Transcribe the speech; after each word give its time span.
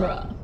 genre. 0.00 0.37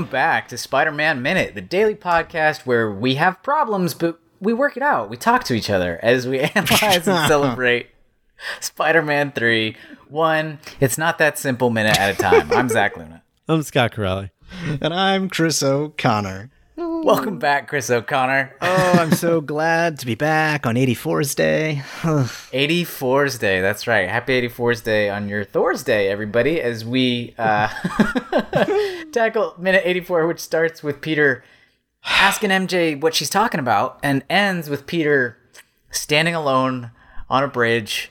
Welcome 0.00 0.12
back 0.12 0.48
to 0.48 0.56
Spider 0.56 0.92
Man 0.92 1.20
Minute, 1.20 1.54
the 1.54 1.60
daily 1.60 1.94
podcast 1.94 2.64
where 2.64 2.90
we 2.90 3.16
have 3.16 3.42
problems, 3.42 3.92
but 3.92 4.18
we 4.40 4.54
work 4.54 4.78
it 4.78 4.82
out. 4.82 5.10
We 5.10 5.18
talk 5.18 5.44
to 5.44 5.52
each 5.52 5.68
other 5.68 6.00
as 6.02 6.26
we 6.26 6.40
analyze 6.54 7.06
and 7.06 7.28
celebrate 7.28 7.90
Spider 8.60 9.02
Man 9.02 9.30
3. 9.30 9.76
One, 10.08 10.58
it's 10.80 10.96
not 10.96 11.18
that 11.18 11.36
simple 11.36 11.68
minute 11.68 11.98
at 11.98 12.14
a 12.14 12.16
time. 12.16 12.50
I'm 12.50 12.70
Zach 12.70 12.96
Luna. 12.96 13.22
I'm 13.48 13.62
Scott 13.62 13.92
Corelli. 13.92 14.30
And 14.80 14.94
I'm 14.94 15.28
Chris 15.28 15.62
O'Connor. 15.62 16.50
Welcome 16.76 17.38
back, 17.38 17.68
Chris 17.68 17.90
O'Connor. 17.90 18.56
Oh, 18.62 18.92
I'm 18.98 19.12
so 19.12 19.42
glad 19.42 19.98
to 19.98 20.06
be 20.06 20.14
back 20.14 20.66
on 20.66 20.76
84's 20.76 21.34
Day. 21.34 21.82
84's 22.00 23.38
Day, 23.38 23.60
that's 23.60 23.86
right. 23.86 24.08
Happy 24.08 24.48
84's 24.48 24.80
Day 24.80 25.10
on 25.10 25.28
your 25.28 25.44
Thor's 25.44 25.82
Day, 25.82 26.08
everybody, 26.08 26.58
as 26.58 26.82
we 26.82 27.34
uh, 27.36 27.68
tackle 29.12 29.54
minute 29.58 29.82
84, 29.84 30.26
which 30.26 30.40
starts 30.40 30.82
with 30.82 31.00
Peter 31.00 31.44
asking 32.04 32.50
MJ 32.50 32.98
what 33.00 33.14
she's 33.14 33.30
talking 33.30 33.60
about 33.60 33.98
and 34.02 34.24
ends 34.30 34.70
with 34.70 34.86
Peter 34.86 35.36
standing 35.90 36.34
alone 36.34 36.90
on 37.28 37.42
a 37.44 37.48
bridge 37.48 38.10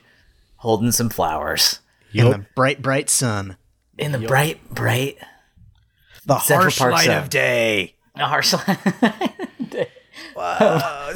holding 0.58 0.92
some 0.92 1.08
flowers 1.08 1.80
In 2.12 2.30
the 2.30 2.46
bright, 2.54 2.82
bright 2.82 3.10
sun. 3.10 3.56
in 3.98 4.12
the 4.12 4.18
bright, 4.20 4.68
bright, 4.72 5.16
The 6.26 6.38
Central 6.38 6.62
harsh 6.64 6.78
Park 6.78 6.92
light 6.92 7.06
sun. 7.06 7.22
of 7.22 7.30
day. 7.30 7.94
The 8.16 8.24
harsh 8.26 8.54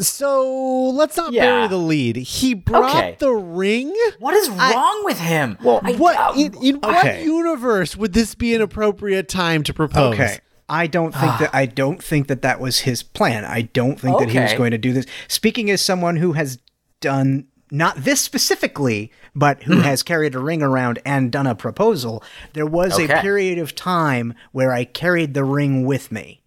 So 0.00 0.90
let's 0.90 1.16
not 1.16 1.32
Yeah. 1.32 1.44
bury 1.44 1.68
the 1.68 1.76
lead. 1.78 2.16
He 2.16 2.54
brought 2.54 2.96
Okay. 2.96 3.16
the 3.18 3.32
ring. 3.32 3.94
What 4.18 4.34
is 4.34 4.48
wrong 4.50 5.04
with 5.04 5.18
him? 5.18 5.58
Well, 5.62 5.80
I- 5.82 5.92
what 5.92 6.16
uh, 6.16 6.32
in, 6.36 6.54
in 6.62 6.76
what 6.76 7.22
universe 7.22 7.96
would 7.96 8.12
this 8.12 8.34
be 8.34 8.54
an 8.54 8.60
appropriate 8.62 9.28
time 9.28 9.62
to 9.64 9.74
propose? 9.74 10.14
Okay. 10.14 10.38
I 10.68 10.86
don't 10.86 11.12
think 11.12 11.38
that 11.40 11.50
I 11.54 11.66
don't 11.66 12.02
think 12.02 12.26
that 12.28 12.42
that 12.42 12.58
was 12.58 12.80
his 12.80 13.02
plan. 13.02 13.44
I 13.44 13.62
don't 13.62 14.00
think 14.00 14.18
that 14.18 14.30
he 14.30 14.38
was 14.38 14.54
going 14.54 14.70
to 14.70 14.78
do 14.78 14.92
this. 14.92 15.04
Speaking 15.28 15.70
as 15.70 15.82
someone 15.82 16.16
who 16.16 16.32
has 16.32 16.58
done 17.00 17.46
not 17.70 17.96
this 18.04 18.20
specifically, 18.20 19.10
but 19.34 19.62
who 19.64 19.80
has 19.80 20.02
carried 20.02 20.34
a 20.34 20.38
ring 20.38 20.62
around 20.62 20.98
and 21.04 21.30
done 21.30 21.46
a 21.46 21.54
proposal, 21.54 22.22
there 22.54 22.66
was 22.66 22.94
Okay. 22.98 23.12
a 23.12 23.20
period 23.20 23.58
of 23.58 23.74
time 23.74 24.32
where 24.52 24.72
I 24.72 24.84
carried 24.84 25.34
the 25.34 25.44
ring 25.44 25.84
with 25.84 26.10
me. 26.10 26.40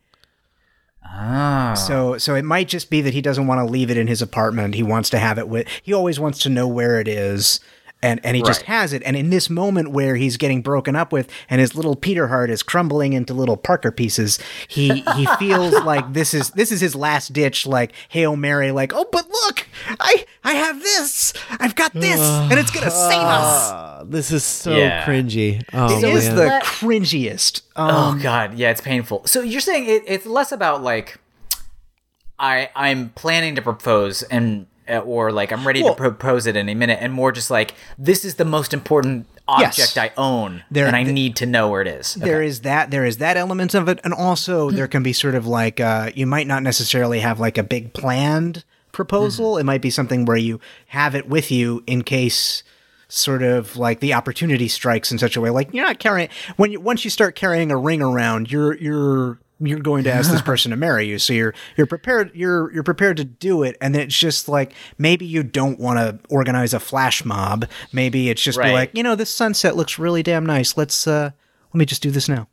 Ah. 1.09 1.73
So 1.73 2.17
so 2.17 2.35
it 2.35 2.45
might 2.45 2.67
just 2.67 2.89
be 2.89 3.01
that 3.01 3.13
he 3.13 3.21
doesn't 3.21 3.47
want 3.47 3.59
to 3.59 3.71
leave 3.71 3.89
it 3.89 3.97
in 3.97 4.07
his 4.07 4.21
apartment. 4.21 4.75
He 4.75 4.83
wants 4.83 5.09
to 5.11 5.19
have 5.19 5.37
it 5.37 5.47
with 5.47 5.67
he 5.81 5.93
always 5.93 6.19
wants 6.19 6.39
to 6.39 6.49
know 6.49 6.67
where 6.67 6.99
it 6.99 7.07
is. 7.07 7.59
And 8.03 8.19
and 8.23 8.35
he 8.37 8.43
just 8.43 8.61
has 8.63 8.93
it. 8.93 9.01
And 9.05 9.15
in 9.17 9.31
this 9.31 9.49
moment 9.49 9.89
where 9.89 10.15
he's 10.15 10.37
getting 10.37 10.61
broken 10.61 10.95
up 10.95 11.11
with 11.11 11.27
and 11.49 11.59
his 11.59 11.73
little 11.73 11.95
Peter 11.95 12.27
heart 12.27 12.51
is 12.51 12.61
crumbling 12.61 13.13
into 13.13 13.33
little 13.33 13.57
Parker 13.57 13.91
pieces, 13.91 14.37
he 14.67 15.01
he 15.15 15.25
feels 15.39 15.73
like 15.83 16.13
this 16.13 16.35
is 16.35 16.51
this 16.51 16.71
is 16.71 16.79
his 16.79 16.93
last 16.95 17.33
ditch 17.33 17.65
like 17.65 17.93
Hail 18.09 18.35
Mary 18.35 18.71
like, 18.71 18.93
"Oh, 18.93 19.07
but 19.11 19.27
look. 19.27 19.67
I 19.99 20.25
I 20.43 20.53
have 20.53 20.81
this. 20.83 21.33
I've 21.59 21.73
got 21.73 21.91
this 21.93 22.19
and 22.19 22.53
it's 22.59 22.69
going 22.69 22.85
to 22.85 22.91
save 22.91 23.17
us." 23.23 23.73
This 24.07 24.31
is 24.31 24.43
so 24.43 24.77
Yeah. 24.77 25.03
cringy. 25.03 25.63
Oh, 25.73 25.97
It 25.97 26.03
is 26.03 26.27
man. 26.27 26.35
the 26.35 26.45
Let- 26.45 26.63
cringiest. 26.63 27.61
Oh 27.75 28.11
Um, 28.11 28.21
god, 28.21 28.53
yeah, 28.53 28.69
it's 28.69 28.79
painful. 28.79 29.23
So 29.25 29.41
you're 29.41 29.59
saying 29.59 29.85
it, 29.89 30.03
it's 30.05 30.25
less 30.27 30.51
about 30.51 30.83
like 30.83 31.17
I 32.39 32.69
I'm 32.75 33.09
planning 33.09 33.55
to 33.55 33.61
propose 33.61 34.21
and 34.23 34.67
Uh, 34.89 34.99
or 34.99 35.31
like 35.31 35.51
I'm 35.51 35.65
ready 35.65 35.83
Well- 35.83 35.95
to 35.95 35.97
propose 35.97 36.47
it 36.47 36.55
in 36.55 36.69
a 36.69 36.75
minute, 36.75 36.99
and 37.01 37.13
more 37.13 37.31
just 37.31 37.49
like 37.49 37.73
this 37.97 38.23
is 38.23 38.35
the 38.35 38.45
most 38.45 38.73
important 38.73 39.27
Yes. 39.59 39.79
object 39.79 39.97
I 39.97 40.11
own, 40.21 40.63
There- 40.69 40.87
and 40.87 40.95
I 40.95 41.03
th- 41.03 41.13
need 41.13 41.35
to 41.37 41.45
know 41.45 41.69
where 41.69 41.81
it 41.81 41.87
is. 41.87 42.15
There 42.15 42.41
is 42.41 42.61
that 42.61 42.91
there 42.91 43.05
is 43.05 43.17
that 43.17 43.37
element 43.37 43.73
of 43.73 43.87
it 43.87 43.99
and 44.03 44.13
also 44.13 44.69
hmm. 44.69 44.75
there 44.75 44.87
can 44.87 45.03
be 45.03 45.13
sort 45.13 45.35
of 45.35 45.47
like 45.47 45.79
uh 45.79 46.11
you 46.15 46.27
might 46.27 46.47
not 46.47 46.63
necessarily 46.63 47.21
have 47.21 47.39
like 47.39 47.57
a 47.57 47.63
big 47.63 47.93
planned 47.93 48.65
proposal. 48.91 49.55
Hmm. 49.55 49.61
It 49.61 49.63
might 49.63 49.81
be 49.81 49.89
something 49.89 50.25
where 50.25 50.37
you 50.37 50.59
have 50.87 51.15
it 51.15 51.29
with 51.29 51.49
you 51.49 51.81
in 51.87 52.03
case 52.03 52.63
sort 53.07 53.41
of 53.41 53.77
like 53.77 54.01
the 54.01 54.13
opportunity 54.13 54.67
strikes 54.67 55.13
in 55.13 55.17
such 55.17 55.37
a 55.37 55.41
way. 55.41 55.49
Like 55.49 55.73
you're 55.73 55.85
not 55.85 55.99
carrying 55.99 56.27
when 56.57 56.71
you 56.73 56.81
once 56.81 57.05
you 57.05 57.09
start 57.09 57.35
carrying 57.35 57.71
a 57.71 57.77
ring 57.77 58.01
around 58.01 58.51
you're 58.51 58.75
you're 58.75 59.39
you're 59.59 59.79
going 59.79 60.03
to 60.03 60.11
ask 60.11 60.29
this 60.31 60.41
person 60.41 60.71
to 60.71 60.77
marry 60.77 61.07
you 61.07 61.17
so 61.19 61.33
you're 61.33 61.53
you're 61.75 61.87
prepared 61.87 62.31
you're 62.35 62.71
you're 62.73 62.83
prepared 62.83 63.17
to 63.17 63.23
do 63.23 63.63
it 63.63 63.75
and 63.81 63.95
it's 63.95 64.17
just 64.17 64.47
like 64.47 64.73
maybe 64.97 65.25
you 65.25 65.41
don't 65.43 65.79
want 65.79 65.97
to 65.97 66.19
organize 66.33 66.73
a 66.73 66.79
flash 66.79 67.25
mob 67.25 67.65
maybe 67.91 68.29
it's 68.29 68.41
just 68.41 68.57
be 68.57 68.63
Right. 68.65 68.73
like 68.73 68.91
you 68.93 69.01
know 69.03 69.15
this 69.15 69.33
sunset 69.33 69.75
looks 69.75 69.97
really 69.97 70.21
damn 70.23 70.45
nice 70.45 70.77
let's 70.77 71.07
uh 71.07 71.31
let 71.73 71.77
me 71.79 71.85
just 71.85 72.01
do 72.03 72.11
this 72.11 72.29
now 72.29 72.47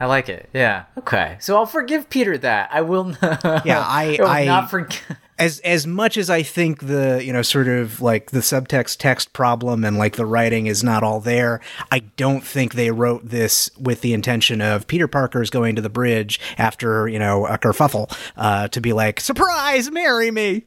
I 0.00 0.06
like 0.06 0.28
it. 0.28 0.48
Yeah. 0.54 0.84
Okay. 0.96 1.36
So 1.40 1.56
I'll 1.56 1.66
forgive 1.66 2.08
Peter 2.08 2.38
that. 2.38 2.68
I 2.72 2.82
will. 2.82 3.16
Yeah, 3.64 3.80
I- 3.84 4.16
will 4.20 4.28
I- 4.28 4.44
not 4.44 4.70
forgive. 4.70 5.02
as 5.38 5.60
as 5.60 5.86
much 5.86 6.16
as 6.16 6.28
I 6.28 6.42
think 6.42 6.86
the 6.86 7.22
you 7.24 7.32
know 7.32 7.42
sort 7.42 7.68
of 7.68 8.00
like 8.00 8.30
the 8.30 8.40
subtext 8.40 8.98
text 8.98 9.32
problem 9.32 9.84
and 9.84 9.96
like 9.96 10.16
the 10.16 10.26
writing 10.26 10.66
is 10.66 10.82
not 10.82 11.02
all 11.02 11.20
there, 11.20 11.60
I 11.90 12.00
don't 12.00 12.42
think 12.42 12.74
they 12.74 12.90
wrote 12.90 13.28
this 13.28 13.70
with 13.78 14.00
the 14.00 14.12
intention 14.12 14.60
of 14.60 14.86
Peter 14.86 15.08
Parker's 15.08 15.50
going 15.50 15.76
to 15.76 15.82
the 15.82 15.90
bridge 15.90 16.40
after 16.58 17.08
you 17.08 17.18
know 17.18 17.46
a 17.46 17.58
kerfuffle 17.58 18.14
uh, 18.36 18.68
to 18.68 18.80
be 18.80 18.92
like 18.92 19.20
surprise, 19.20 19.90
marry 19.90 20.30
me. 20.30 20.64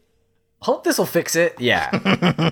Hope 0.62 0.84
this 0.84 0.98
will 0.98 1.06
fix 1.06 1.36
it. 1.36 1.60
Yeah. 1.60 1.90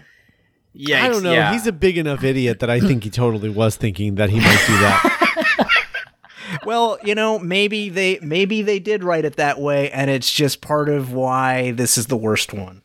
Yikes, 0.75 1.01
I 1.01 1.09
don't 1.09 1.23
know. 1.23 1.33
Yeah. 1.33 1.51
He's 1.51 1.67
a 1.67 1.71
big 1.71 1.97
enough 1.97 2.23
idiot 2.23 2.59
that 2.59 2.69
I 2.69 2.79
think 2.79 3.03
he 3.03 3.09
totally 3.09 3.49
was 3.49 3.75
thinking 3.75 4.15
that 4.15 4.29
he 4.29 4.37
might 4.37 4.63
do 4.65 4.73
that. 4.79 5.03
Well, 6.65 6.97
you 7.03 7.15
know, 7.15 7.39
maybe 7.39 7.89
they 7.89 8.19
maybe 8.21 8.61
they 8.61 8.79
did 8.79 9.03
write 9.03 9.25
it 9.25 9.35
that 9.37 9.59
way, 9.59 9.89
and 9.91 10.09
it's 10.09 10.31
just 10.31 10.61
part 10.61 10.89
of 10.89 11.11
why 11.13 11.71
this 11.71 11.97
is 11.97 12.07
the 12.07 12.17
worst 12.17 12.53
one. 12.53 12.81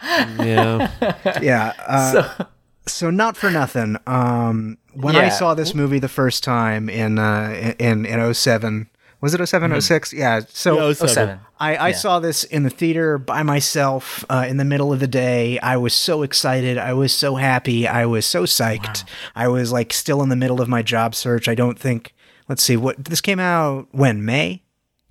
yeah. 0.00 0.90
Yeah. 1.42 1.72
Uh, 1.86 2.12
So- 2.12 2.46
so 2.84 3.10
not 3.10 3.36
for 3.36 3.48
nothing. 3.48 3.96
Um, 4.08 4.76
when 4.92 5.14
I 5.14 5.28
saw 5.28 5.54
this 5.54 5.72
movie 5.72 6.00
the 6.00 6.08
first 6.08 6.42
time 6.42 6.88
in 6.88 7.16
uh, 7.16 7.74
in 7.78 8.04
in 8.04 8.34
07, 8.34 8.88
was 9.20 9.34
it 9.34 9.46
07, 9.46 9.80
06? 9.80 10.12
Yeah. 10.12 10.40
So 10.48 10.88
Yeah, 10.88 10.92
07. 10.92 11.08
07. 11.08 11.40
I, 11.60 11.76
I 11.76 11.92
saw 11.92 12.18
this 12.18 12.42
in 12.42 12.64
the 12.64 12.70
theater 12.70 13.18
by 13.18 13.44
myself 13.44 14.24
uh, 14.28 14.46
in 14.48 14.56
the 14.56 14.64
middle 14.64 14.92
of 14.92 14.98
the 14.98 15.06
day. 15.06 15.60
I 15.60 15.76
was 15.76 15.94
so 15.94 16.22
excited. 16.24 16.76
I 16.76 16.92
was 16.92 17.12
so 17.14 17.36
happy. 17.36 17.86
I 17.86 18.04
was 18.04 18.26
so 18.26 18.42
psyched. 18.46 19.04
I 19.36 19.46
was 19.46 19.70
like 19.70 19.92
still 19.92 20.20
in 20.20 20.28
the 20.28 20.34
middle 20.36 20.60
of 20.60 20.68
my 20.68 20.82
job 20.82 21.14
search. 21.14 21.46
I 21.48 21.54
don't 21.54 21.78
think. 21.78 22.12
Let's 22.52 22.62
see 22.62 22.76
what 22.76 23.02
this 23.02 23.22
came 23.22 23.40
out 23.40 23.88
when 23.92 24.26
May. 24.26 24.62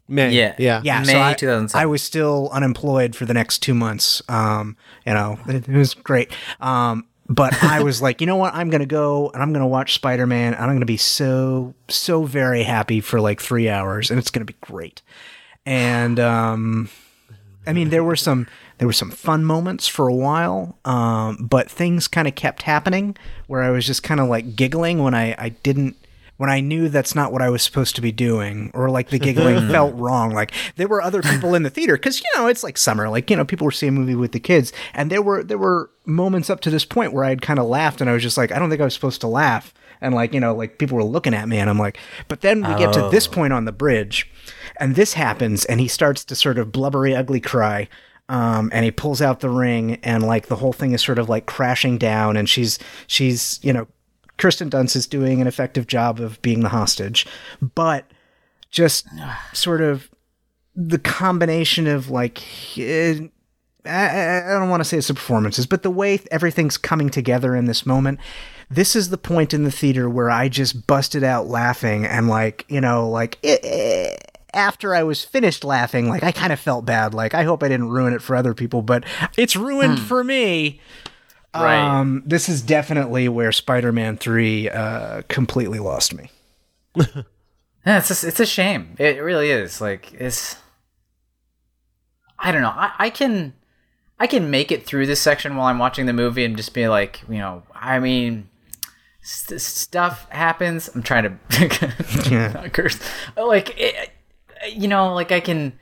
May. 0.07 0.31
Yeah. 0.31 0.53
Yeah. 0.59 0.79
Yeah, 0.84 1.00
May 1.00 1.13
so 1.13 1.19
I, 1.19 1.34
2007. 1.34 1.81
I 1.81 1.88
was 1.88 2.03
still 2.03 2.52
unemployed 2.53 3.16
for 3.16 3.25
the 3.25 3.34
next 3.34 3.63
two 3.63 3.74
months. 3.74 4.22
Um, 4.29 4.78
you 5.07 5.16
know, 5.16 5.40
it, 5.47 5.68
it 5.68 5.75
was 5.75 5.96
great. 5.96 6.31
Um, 6.59 7.08
but 7.28 7.64
I 7.64 7.82
was 7.82 7.99
like, 7.99 8.22
you 8.22 8.28
know 8.28 8.35
what? 8.35 8.53
I'm 8.53 8.70
gonna 8.70 8.85
go 8.85 9.32
and 9.32 9.41
I'm 9.41 9.53
gonna 9.53 9.66
watch 9.66 9.96
Spider 9.96 10.28
Man, 10.28 10.53
and 10.53 10.64
I'm 10.64 10.76
gonna 10.76 10.85
be 10.85 10.97
so 10.97 11.73
so 11.90 12.26
very 12.26 12.61
happy 12.61 13.02
for 13.02 13.20
like 13.20 13.41
three 13.41 13.67
hours, 13.67 14.11
and 14.11 14.20
it's 14.20 14.29
gonna 14.29 14.46
be 14.46 14.58
great. 14.61 15.02
And 15.66 16.20
um, 16.20 16.90
I 17.66 17.73
mean, 17.73 17.90
there 17.90 18.03
were 18.03 18.16
some 18.16 18.46
there 18.78 18.87
were 18.87 18.94
some 18.94 19.09
fun 19.09 19.44
moments 19.44 19.87
for 19.87 20.08
a 20.08 20.14
while, 20.14 20.78
um, 20.85 21.37
but 21.49 21.72
things 21.72 22.08
kind 22.08 22.28
of 22.28 22.35
kept 22.35 22.61
happening 22.61 23.17
where 23.47 23.64
I 23.64 23.72
was 23.72 23.87
just 23.87 24.03
kind 24.03 24.20
of 24.20 24.29
like 24.29 24.55
giggling 24.55 25.02
when 25.02 25.16
I 25.16 25.34
I 25.40 25.49
didn't 25.49 25.97
when 26.41 26.49
I 26.49 26.59
knew 26.59 26.90
that's 26.90 27.14
not 27.14 27.32
what 27.32 27.43
I 27.43 27.52
was 27.52 27.61
supposed 27.61 27.96
to 27.97 28.02
be 28.02 28.11
doing, 28.11 28.72
or 28.73 28.90
like 28.90 29.11
the 29.11 29.20
giggling 29.20 29.70
felt 29.70 29.93
wrong. 29.93 30.32
Like 30.32 30.52
there 30.76 30.88
were 30.88 30.99
other 30.99 31.22
people 31.32 31.53
in 31.53 31.61
the 31.61 31.70
theater 31.70 31.96
because 31.96 32.20
you 32.20 32.26
know 32.34 32.47
it's 32.47 32.64
like 32.64 32.79
summer, 32.79 33.08
like 33.09 33.29
you 33.29 33.35
know 33.35 33.46
people 33.46 33.66
were 33.66 33.72
seeing 33.72 33.96
a 33.96 33.99
movie 33.99 34.16
with 34.16 34.32
the 34.32 34.40
kids, 34.40 34.73
and 34.96 35.11
there 35.11 35.22
were 35.22 35.43
there 35.43 35.59
were 35.59 35.91
moments 36.08 36.49
up 36.49 36.59
to 36.61 36.72
this 36.72 36.84
point 36.84 37.14
where 37.14 37.26
I'd 37.26 37.43
kind 37.43 37.59
of 37.59 37.67
laughed, 37.67 38.02
and 38.02 38.09
I 38.09 38.14
was 38.14 38.23
just 38.23 38.40
like, 38.40 38.52
I 38.52 38.58
don't 38.58 38.72
think 38.72 38.82
I 38.82 38.85
was 38.85 38.96
supposed 38.96 39.22
to 39.22 39.28
laugh, 39.28 39.72
and 40.02 40.16
like 40.16 40.34
you 40.34 40.40
know 40.40 40.55
like 40.55 40.79
people 40.79 40.97
were 40.97 41.03
looking 41.03 41.35
at 41.35 41.47
me, 41.47 41.59
and 41.59 41.70
I'm 41.70 41.78
like, 41.78 41.99
but 42.28 42.41
then 42.41 42.67
we 42.67 42.73
get 42.73 42.91
to 42.94 43.08
this 43.11 43.28
point 43.28 43.53
on 43.53 43.66
the 43.66 43.72
bridge, 43.72 44.28
and 44.79 44.96
this 44.96 45.14
happens, 45.14 45.66
and 45.66 45.79
he 45.79 45.87
starts 45.87 46.26
to 46.26 46.34
sort 46.34 46.58
of 46.58 46.72
blubbery 46.72 47.16
ugly 47.16 47.40
cry. 47.40 47.87
Um, 48.29 48.72
and 48.73 48.85
he 48.85 48.91
pulls 48.91 49.22
out 49.22 49.41
the 49.41 49.49
ring, 49.49 49.99
and 50.03 50.23
like 50.23 50.47
the 50.47 50.55
whole 50.55 50.73
thing 50.73 50.94
is 50.94 51.03
sort 51.03 51.20
of 51.20 51.29
like 51.29 51.46
crashing 51.46 51.99
down, 51.99 52.35
and 52.35 52.49
she's 52.49 52.79
she's 53.05 53.59
you 53.61 53.73
know 53.73 53.87
Kirsten 54.38 54.70
Dunst 54.70 54.96
is 54.96 55.08
doing 55.08 55.42
an 55.42 55.48
effective 55.48 55.88
job 55.88 56.20
of 56.20 56.42
being 56.42 56.62
the 56.62 56.70
hostage, 56.70 57.28
but 57.76 58.06
just 58.70 59.08
sort 59.54 59.82
of 59.82 60.10
the 60.76 61.00
combination 61.00 61.88
of 61.88 62.10
like 62.10 62.42
eh, 62.78 63.20
I, 63.86 64.44
I 64.46 64.60
don't 64.60 64.70
want 64.70 64.82
to 64.82 64.86
say 64.86 64.98
it's 64.98 65.08
the 65.08 65.14
performances, 65.14 65.66
but 65.66 65.84
the 65.84 65.90
way 65.90 66.20
everything's 66.30 66.78
coming 66.78 67.10
together 67.10 67.56
in 67.56 67.66
this 67.66 67.86
moment. 67.86 68.20
This 68.70 68.96
is 68.96 69.10
the 69.10 69.18
point 69.18 69.54
in 69.54 69.64
the 69.64 69.72
theater 69.72 70.10
where 70.10 70.30
I 70.30 70.48
just 70.48 70.88
busted 70.88 71.24
out 71.24 71.48
laughing 71.48 72.06
and 72.06 72.28
like 72.28 72.66
you 72.70 72.80
know 72.80 73.10
like 73.10 73.38
it, 73.44 73.60
eh, 73.64 74.16
after 74.54 74.94
I 74.94 75.04
was 75.04 75.24
finished 75.24 75.64
laughing, 75.64 76.08
like 76.10 76.24
I 76.24 76.32
kind 76.32 76.54
of 76.54 76.60
felt 76.60 76.86
bad. 76.86 77.14
Like 77.14 77.34
I 77.34 77.44
hope 77.44 77.64
I 77.64 77.68
didn't 77.68 77.90
ruin 77.90 78.14
it 78.14 78.22
for 78.22 78.36
other 78.36 78.54
people, 78.54 78.82
but 78.82 79.04
it's 79.38 79.56
ruined 79.56 80.00
for 80.00 80.24
me. 80.24 80.80
Right. 81.53 81.80
Um, 81.80 82.24
this 82.26 82.48
is 82.48 82.62
definitely 82.62 83.28
where 83.28 83.52
Spider-Man 83.52 84.18
Three 84.18 84.70
uh, 84.70 85.24
completely 85.28 85.80
lost 85.80 86.14
me. 86.14 86.30
Yeah, 87.86 87.98
it's 87.98 88.09
just, 88.09 88.24
it's 88.24 88.40
a 88.40 88.46
shame. 88.46 88.96
It 89.00 89.22
really 89.24 89.50
is. 89.50 89.82
Like 89.82 90.14
it's 90.14 90.56
I 92.38 92.52
don't 92.52 92.62
know. 92.62 92.70
I, 92.70 92.92
I 93.00 93.09
can 93.09 93.53
I 94.20 94.28
can 94.28 94.52
make 94.52 94.72
it 94.72 94.86
through 94.86 95.08
this 95.08 95.20
section 95.20 95.56
while 95.56 95.68
I'm 95.68 95.80
watching 95.80 96.06
the 96.06 96.14
movie 96.14 96.46
and 96.46 96.56
just 96.56 96.74
be 96.74 96.88
like, 96.88 97.22
you 97.28 97.40
know, 97.40 97.64
I 97.74 98.00
mean 98.00 98.50
st- 99.24 99.62
stuff 99.62 100.30
happens. 100.30 100.90
I'm 100.94 101.02
trying 101.02 101.40
to 101.50 102.30
not 102.54 102.74
curse. 102.74 103.00
Like 103.36 103.74
it, 103.80 104.12
you 104.72 104.88
know, 104.88 105.14
like 105.16 105.32
I 105.32 105.40
can 105.40 105.74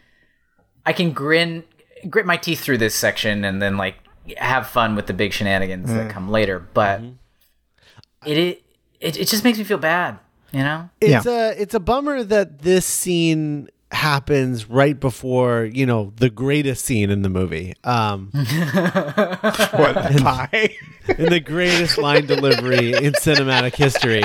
I 0.86 0.94
can 0.94 1.12
grin 1.12 1.66
grit 2.10 2.26
my 2.26 2.38
teeth 2.38 2.62
through 2.62 2.78
this 2.78 2.96
section 2.96 3.44
and 3.44 3.62
then 3.62 3.76
like 3.76 3.96
have 4.38 4.68
fun 4.68 4.96
with 4.96 5.08
the 5.08 5.14
big 5.14 5.34
shenanigans 5.34 5.92
that 5.94 6.10
come 6.12 6.30
later, 6.30 6.60
but 6.74 7.02
it, 8.26 8.38
it 8.38 8.64
it 9.00 9.18
it 9.18 9.28
just 9.28 9.44
makes 9.44 9.58
me 9.58 9.64
feel 9.64 9.78
bad, 9.78 10.20
you 10.52 10.60
know? 10.64 10.90
It's 11.02 11.26
a 11.26 11.60
it's 11.62 11.74
a 11.74 11.80
bummer 11.80 12.24
that 12.24 12.60
this 12.60 12.86
scene 12.86 13.70
happens 13.92 14.70
right 14.70 15.00
before 15.00 15.64
you 15.66 15.84
know 15.86 16.14
the 16.18 16.30
greatest 16.30 16.86
scene 16.86 17.10
in 17.10 17.22
the 17.24 17.30
movie. 17.30 17.74
Um, 17.84 18.30
What 18.34 19.96
pie? 20.22 20.76
in 21.18 21.30
the 21.30 21.40
greatest 21.40 21.98
line 21.98 22.26
delivery 22.28 22.94
in 22.94 23.14
cinematic 23.14 23.76
history 23.76 24.24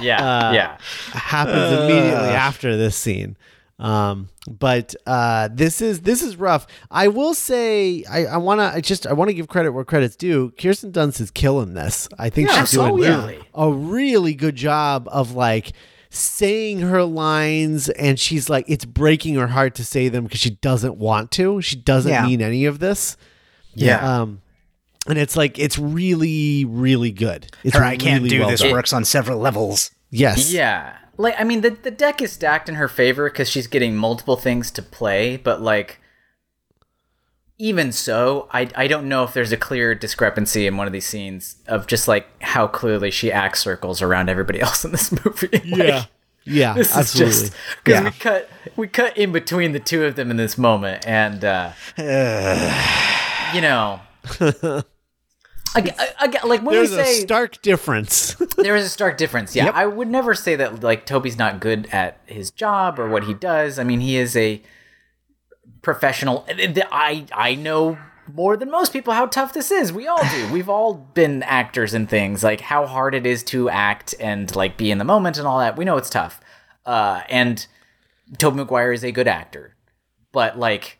Yeah. 0.00 0.22
Uh, 0.48 0.52
yeah. 0.52 0.78
happens 1.12 1.72
immediately 1.72 2.28
after 2.28 2.76
this 2.76 2.94
scene. 2.96 3.36
Um, 3.78 4.30
but 4.48 4.94
uh, 5.06 5.48
this 5.52 5.82
is 5.82 6.00
this 6.00 6.22
is 6.22 6.36
rough. 6.36 6.66
I 6.90 7.08
will 7.08 7.34
say 7.34 8.04
I, 8.10 8.24
I 8.24 8.36
want 8.38 8.60
to 8.60 8.64
I 8.74 8.80
just 8.80 9.06
I 9.06 9.12
want 9.12 9.28
to 9.28 9.34
give 9.34 9.48
credit 9.48 9.72
where 9.72 9.84
credit's 9.84 10.16
due. 10.16 10.52
Kirsten 10.58 10.92
Dunst 10.92 11.20
is 11.20 11.30
killing 11.30 11.74
this. 11.74 12.08
I 12.18 12.30
think 12.30 12.48
Yeah, 12.48 12.60
she's 12.60 12.70
doing 12.72 13.04
absolutely. 13.04 13.38
a 13.54 13.70
really 13.70 14.34
good 14.34 14.56
job 14.56 15.08
of 15.12 15.32
like 15.32 15.72
saying 16.08 16.80
her 16.80 17.02
lines 17.04 17.90
and 17.90 18.18
she's 18.18 18.48
like 18.48 18.64
it's 18.68 18.86
breaking 18.86 19.34
her 19.34 19.48
heart 19.48 19.74
to 19.74 19.84
say 19.84 20.08
them 20.08 20.24
because 20.24 20.40
she 20.40 20.50
doesn't 20.50 20.96
want 20.96 21.30
to. 21.32 21.60
She 21.60 21.76
doesn't 21.76 22.10
Yeah. 22.10 22.24
mean 22.24 22.40
any 22.40 22.64
of 22.64 22.78
this. 22.78 23.18
Yeah. 23.74 24.20
Um 24.22 24.40
and 25.06 25.18
it's 25.18 25.36
like 25.36 25.58
it's 25.58 25.78
really 25.78 26.64
really 26.64 27.10
good. 27.12 27.48
It's 27.62 27.76
Her 27.76 27.84
I 27.84 27.98
can't 27.98 28.26
do 28.26 28.40
well 28.40 28.48
this 28.48 28.62
done. 28.62 28.72
works 28.72 28.94
on 28.94 29.04
several 29.04 29.38
levels. 29.38 29.90
Yes. 30.10 30.50
Yeah. 30.50 30.96
Like 31.18 31.34
I 31.38 31.44
mean 31.44 31.60
the 31.62 31.70
the 31.70 31.90
deck 31.90 32.20
is 32.22 32.32
stacked 32.32 32.68
in 32.68 32.74
her 32.76 32.88
favor 32.88 33.28
cuz 33.30 33.48
she's 33.48 33.66
getting 33.66 33.96
multiple 33.96 34.36
things 34.36 34.70
to 34.72 34.82
play, 34.82 35.36
but 35.36 35.60
like 35.62 35.98
even 37.58 37.90
so, 37.90 38.48
I 38.52 38.68
I 38.74 38.86
don't 38.86 39.08
know 39.08 39.24
if 39.24 39.32
there's 39.32 39.50
a 39.52 39.56
clear 39.56 39.94
discrepancy 39.94 40.66
in 40.66 40.76
one 40.76 40.86
of 40.86 40.92
these 40.92 41.06
scenes 41.06 41.56
of 41.66 41.86
just 41.86 42.06
like 42.06 42.26
how 42.42 42.66
clearly 42.66 43.10
she 43.10 43.32
acts 43.32 43.60
circles 43.60 44.02
around 44.02 44.28
everybody 44.28 44.60
else 44.66 44.84
in 44.84 44.92
this 44.92 45.10
movie. 45.24 45.48
Like, 45.52 45.78
Yeah. 45.88 46.04
Yeah. 46.44 46.74
This 46.74 46.94
absolutely. 46.96 47.30
is 47.32 47.40
just 47.50 47.54
because 47.82 47.94
Yeah. 47.94 48.04
we 48.04 48.10
cut 48.10 48.50
we 48.76 48.86
cut 48.88 49.16
in 49.16 49.32
between 49.32 49.72
the 49.72 49.80
two 49.80 50.04
of 50.04 50.16
them 50.16 50.30
in 50.30 50.36
this 50.36 50.58
moment, 50.58 51.06
and 51.06 51.42
uh, 51.44 51.72
you 53.54 53.60
know, 53.62 54.00
I, 55.76 55.80
get- 55.82 55.96
I, 55.98 56.08
I, 56.18 56.46
like 56.46 56.62
when 56.62 56.74
There's 56.74 56.90
we 56.90 57.00
a 57.00 57.04
say 57.04 57.20
stark 57.20 57.60
difference. 57.62 58.34
there 58.56 58.74
is 58.76 58.86
a 58.86 58.88
stark 58.88 59.18
difference. 59.18 59.54
Yeah, 59.54 59.70
I 59.74 59.86
would 59.86 60.08
never 60.08 60.34
say 60.34 60.56
that 60.56 60.82
like 60.82 61.04
Tobey's 61.06 61.36
not 61.38 61.60
good 61.60 61.86
at 61.92 62.18
his 62.26 62.50
job 62.50 62.98
or 62.98 63.08
what 63.08 63.24
he 63.24 63.34
does. 63.34 63.78
I 63.78 63.84
mean, 63.84 64.00
he 64.00 64.16
is 64.16 64.36
a 64.36 64.62
professional. 65.82 66.46
I 66.90 67.26
I 67.32 67.54
know 67.54 67.98
more 68.32 68.56
than 68.56 68.70
most 68.70 68.92
people 68.92 69.12
how 69.12 69.26
tough 69.26 69.52
this 69.52 69.70
is. 69.70 69.92
We 69.92 70.08
all 70.08 70.22
do. 70.30 70.52
We've 70.52 70.68
all 70.68 70.94
been 70.94 71.42
actors 71.44 71.94
and 71.94 72.08
things 72.08 72.42
like 72.42 72.60
how 72.60 72.86
hard 72.86 73.14
it 73.14 73.26
is 73.26 73.42
to 73.44 73.68
act 73.68 74.14
and 74.18 74.54
like 74.56 74.76
be 74.76 74.90
in 74.90 74.98
the 74.98 75.04
moment 75.04 75.38
and 75.38 75.46
all 75.46 75.58
that. 75.60 75.76
We 75.76 75.84
know 75.84 75.96
it's 75.96 76.10
tough. 76.10 76.40
Uh, 76.84 77.22
and 77.28 77.66
Tobey 78.38 78.56
Maguire 78.56 78.92
is 78.92 79.04
a 79.04 79.12
good 79.12 79.28
actor, 79.28 79.76
but 80.32 80.58
like 80.58 80.98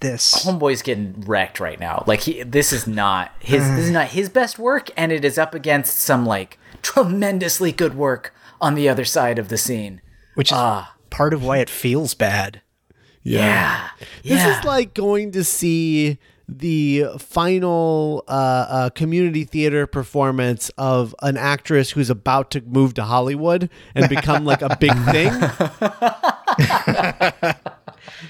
This 0.00 0.44
homeboy's 0.44 0.82
getting 0.82 1.20
wrecked 1.26 1.60
right 1.60 1.80
now. 1.80 2.04
Like 2.06 2.20
he, 2.20 2.42
this 2.42 2.72
is 2.72 2.86
not 2.86 3.32
his. 3.40 3.62
this 3.70 3.86
is 3.86 3.90
not 3.90 4.08
his 4.08 4.28
best 4.28 4.58
work, 4.58 4.90
and 4.96 5.12
it 5.12 5.24
is 5.24 5.38
up 5.38 5.54
against 5.54 5.98
some 5.98 6.26
like 6.26 6.58
tremendously 6.82 7.72
good 7.72 7.94
work 7.94 8.34
on 8.60 8.74
the 8.74 8.88
other 8.88 9.04
side 9.04 9.38
of 9.38 9.48
the 9.48 9.58
scene. 9.58 10.00
which 10.34 10.52
is 10.52 10.58
part 11.10 11.34
of 11.34 11.44
why 11.44 11.58
it 11.58 11.70
feels 11.70 12.14
bad. 12.14 12.60
Yeah, 13.24 13.88
This 14.24 14.32
yeah. 14.42 14.58
is 14.58 14.64
like 14.64 14.94
going 14.94 15.30
to 15.32 15.44
see 15.44 16.18
the 16.48 17.04
final 17.18 18.24
uh, 18.26 18.66
uh, 18.68 18.90
community 18.90 19.44
theater 19.44 19.86
performance 19.86 20.70
of 20.76 21.14
an 21.22 21.36
actress 21.36 21.92
who's 21.92 22.10
about 22.10 22.50
to 22.50 22.60
move 22.62 22.94
to 22.94 23.04
Hollywood 23.04 23.70
and 23.94 24.08
become 24.08 24.44
like 24.44 24.60
a 24.60 24.76
big 24.80 24.92
thing. 25.12 25.32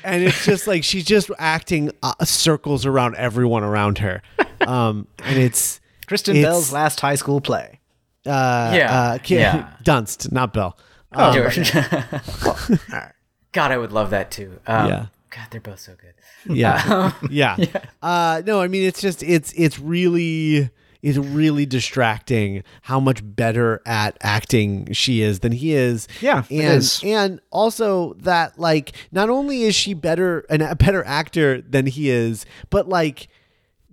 and 0.05 0.23
it's 0.23 0.45
just 0.45 0.67
like 0.67 0.85
she's 0.85 1.05
just 1.05 1.31
acting 1.39 1.91
uh, 2.03 2.25
circles 2.25 2.87
around 2.87 3.17
everyone 3.17 3.63
around 3.65 3.99
her. 3.99 4.23
Um, 4.61 5.07
and 5.25 5.39
it's 5.39 5.81
Kristen 6.07 6.37
It's- 6.37 6.45
Bell's 6.51 6.73
last 6.73 7.01
high 7.01 7.15
school 7.17 7.41
play. 7.41 7.81
uh, 8.27 8.73
Yeah, 8.75 8.93
uh, 9.01 9.19
Ki- 9.19 9.37
yeah. 9.37 9.71
Dunst, 9.85 10.31
not 10.33 10.53
Bell. 10.53 10.77
George. 11.15 11.73
God, 13.53 13.71
I 13.71 13.77
would 13.79 13.93
love 13.93 14.11
that 14.11 14.31
too. 14.31 14.59
Um, 14.67 14.89
Yeah. 14.89 15.07
God, 15.31 15.47
they're 15.51 15.61
both 15.61 15.81
so 15.81 15.95
good. 15.95 16.13
yeah 16.57 17.13
yeah 17.31 17.57
uh 18.03 18.43
no 18.45 18.61
i 18.61 18.67
mean 18.67 18.83
it's 18.83 19.01
just 19.01 19.23
it's 19.23 19.53
it's 19.53 19.79
really 19.79 20.69
it's 21.03 21.19
really 21.19 21.67
distracting 21.67 22.63
how 22.83 23.01
much 23.01 23.21
better 23.25 23.83
at 23.85 24.17
acting 24.21 24.93
she 24.93 25.21
is 25.21 25.41
than 25.41 25.53
he 25.53 25.73
is 25.75 26.07
Yeah, 26.21 26.45
and 26.51 26.79
is. 26.79 27.01
and 27.05 27.41
also 27.51 28.15
that 28.21 28.59
like 28.59 28.93
not 29.11 29.29
only 29.29 29.63
is 29.65 29.75
she 29.75 29.95
better 29.95 30.41
an, 30.49 30.63
a 30.63 30.77
better 30.77 31.05
actor 31.05 31.61
than 31.61 31.87
he 31.87 32.09
is 32.11 32.47
but 32.71 32.89
like 32.89 33.29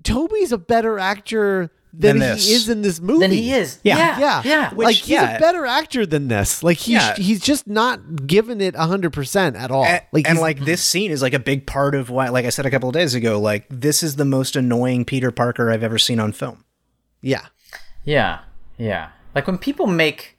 tobey's 0.04 0.52
a 0.52 0.58
better 0.58 1.00
actor 1.00 1.72
than, 1.92 2.20
Than 2.20 2.38
he 2.38 2.54
is 2.54 2.70
in 2.70 2.84
this 2.84 3.02
movie 3.02 3.22
Then 3.22 3.32
he 3.32 3.52
is. 3.52 3.80
Yeah. 3.82 3.98
Yeah, 3.98 4.20
yeah, 4.20 4.42
yeah. 4.46 4.72
like 4.76 4.96
he's 4.96 5.10
yeah. 5.10 5.38
a 5.38 5.40
better 5.40 5.66
actor 5.66 6.06
than 6.06 6.28
this. 6.28 6.62
Like 6.62 6.78
he's 6.78 6.94
Yeah. 6.94 7.16
he's 7.16 7.42
just 7.42 7.66
not 7.66 8.28
giving 8.28 8.62
it 8.62 8.76
hundred 8.76 9.12
percent 9.12 9.56
at 9.56 9.72
all. 9.72 9.86
A- 9.86 10.04
like 10.12 10.30
and 10.30 10.38
like 10.38 10.60
this 10.60 10.84
scene 10.84 11.10
is 11.10 11.24
like 11.24 11.34
a 11.34 11.40
big 11.40 11.66
part 11.66 11.96
of 11.96 12.12
why 12.12 12.30
like 12.30 12.46
I 12.46 12.50
said 12.50 12.68
a 12.68 12.70
couple 12.70 12.90
of 12.90 12.94
days 12.94 13.16
ago, 13.16 13.40
like 13.40 13.66
this 13.72 14.04
is 14.04 14.18
the 14.18 14.24
most 14.26 14.56
annoying 14.56 15.04
Peter 15.04 15.32
Parker 15.32 15.72
I've 15.72 15.82
ever 15.82 15.98
seen 15.98 16.20
on 16.20 16.32
film. 16.32 16.64
Yeah, 17.22 17.46
Yeah, 18.06 18.40
yeah. 18.78 19.10
Like 19.36 19.46
when 19.48 19.58
people 19.58 19.88
make 19.88 20.38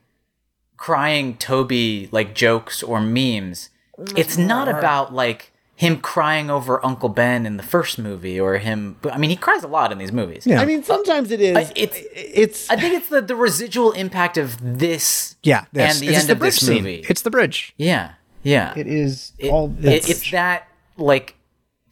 crying 0.77 1.37
Tobey 1.37 2.09
like 2.11 2.35
jokes 2.35 2.83
or 2.83 3.01
memes, 3.01 3.71
it's 4.17 4.37
not 4.39 4.69
about 4.69 5.15
like 5.15 5.53
him 5.77 5.99
crying 6.01 6.51
over 6.51 6.85
Uncle 6.85 7.09
Ben 7.09 7.47
in 7.47 7.57
the 7.57 7.63
first 7.63 7.99
movie 7.99 8.39
or 8.41 8.59
him. 8.59 8.97
I 9.11 9.17
mean, 9.19 9.31
he 9.31 9.37
cries 9.37 9.63
a 9.63 9.69
lot 9.69 9.93
in 9.93 9.99
these 9.99 10.13
movies. 10.13 10.47
Yeah. 10.47 10.61
I 10.61 10.65
mean 10.67 10.83
sometimes 10.83 11.31
it 11.31 11.41
is. 11.41 11.57
I- 11.57 11.73
it's- 11.77 12.03
it's 12.15 12.71
I 12.71 12.77
think 12.77 12.95
it's 12.95 13.09
the, 13.09 13.21
the 13.23 13.37
residual 13.37 13.93
impact 13.93 14.37
of 14.39 14.57
this. 14.79 15.37
Yeah, 15.43 15.65
this. 15.73 15.95
and 15.95 16.03
the 16.03 16.09
It's 16.13 16.21
end 16.21 16.29
the 16.29 16.33
of 16.33 16.39
bridge 16.39 16.55
this 16.61 16.67
scene. 16.67 16.77
movie. 16.83 17.05
It's 17.09 17.23
the 17.23 17.31
bridge. 17.31 17.75
yeah, 17.77 18.13
yeah. 18.43 18.75
It 18.77 18.87
is 18.87 19.33
It- 19.39 19.51
all 19.51 19.75
it- 19.83 20.09
it's 20.09 20.31
that 20.33 20.67
like 20.97 21.37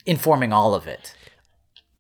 informing 0.07 0.53
all 0.53 0.75
of 0.75 0.87
it. 0.87 1.15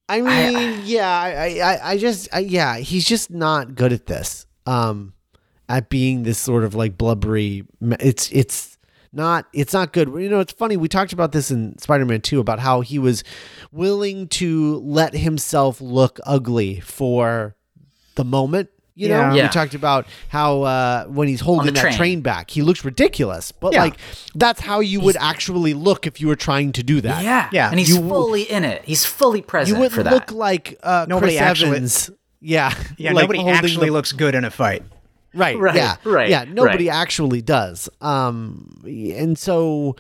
I 0.08 0.20
mean, 0.22 0.80
yeah, 0.84 1.08
I, 1.08 1.60
I, 1.60 1.90
I 1.90 1.98
just, 1.98 2.28
I, 2.32 2.38
yeah, 2.38 2.78
he's 2.78 3.04
just 3.04 3.30
not 3.30 3.74
good 3.74 3.92
at 3.92 4.06
this. 4.06 4.46
Um, 4.66 5.12
at 5.68 5.90
being 5.90 6.22
this 6.22 6.38
sort 6.38 6.64
of 6.64 6.74
like 6.74 6.96
blubbery. 6.96 7.66
It's, 7.80 8.30
it's 8.32 8.78
not, 9.12 9.46
it's 9.52 9.74
not 9.74 9.92
good. 9.92 10.08
You 10.08 10.30
know, 10.30 10.40
it's 10.40 10.52
funny. 10.52 10.78
We 10.78 10.88
talked 10.88 11.12
about 11.12 11.32
this 11.32 11.50
in 11.50 11.76
Spider-Man 11.78 12.22
Two 12.22 12.40
about 12.40 12.58
how 12.58 12.80
he 12.80 12.98
was 12.98 13.22
willing 13.70 14.28
to 14.28 14.76
let 14.78 15.12
himself 15.14 15.80
look 15.80 16.20
ugly 16.24 16.80
for 16.80 17.54
the 18.14 18.24
moment. 18.24 18.70
You 18.98 19.08
know, 19.10 19.32
Yeah. 19.32 19.44
we 19.44 19.48
talked 19.50 19.74
about 19.74 20.06
how 20.28 20.62
uh, 20.62 21.04
when 21.04 21.28
he's 21.28 21.40
holding 21.40 21.66
the 21.66 21.72
that 21.72 21.80
train. 21.80 21.94
train 21.96 22.20
back, 22.20 22.50
he 22.50 22.62
looks 22.62 22.84
ridiculous. 22.84 23.52
But 23.52 23.72
Yeah. 23.74 23.82
like, 23.84 23.94
that's 24.34 24.60
how 24.60 24.80
you 24.80 25.00
would 25.00 25.16
actually 25.20 25.72
look 25.72 26.04
if 26.06 26.20
you 26.20 26.26
were 26.26 26.34
trying 26.34 26.72
to 26.72 26.82
do 26.82 27.00
that. 27.02 27.22
Yeah, 27.22 27.48
Yeah. 27.52 27.70
And 27.70 27.78
he's 27.78 27.90
You- 27.90 28.08
fully 28.08 28.42
in 28.42 28.64
it. 28.64 28.82
He's 28.84 29.04
fully 29.04 29.40
present. 29.40 29.68
you 29.68 29.74
present 29.74 29.80
wouldn't 29.80 29.94
for 29.94 30.02
that. 30.02 30.12
look 30.32 30.32
like 30.32 30.80
uh, 30.82 31.06
Nobody 31.08 31.34
Chris 31.36 31.40
actually- 31.42 31.68
Evans 31.76 32.10
yeah, 32.40 32.74
Yeah, 32.98 33.12
like 33.12 33.22
nobody 33.30 33.48
actually 33.48 33.86
the- 33.86 33.92
looks 33.92 34.10
good 34.10 34.34
in 34.34 34.44
a 34.44 34.50
fight. 34.50 34.82
Right. 35.32 35.56
Right, 35.56 35.76
Yeah. 35.76 35.94
right, 36.04 36.28
Yeah. 36.28 36.44
Nobody 36.48 36.88
right. 36.88 36.96
actually 36.96 37.40
does. 37.42 37.88
Um, 38.00 38.80
and 38.84 39.38
so, 39.38 39.94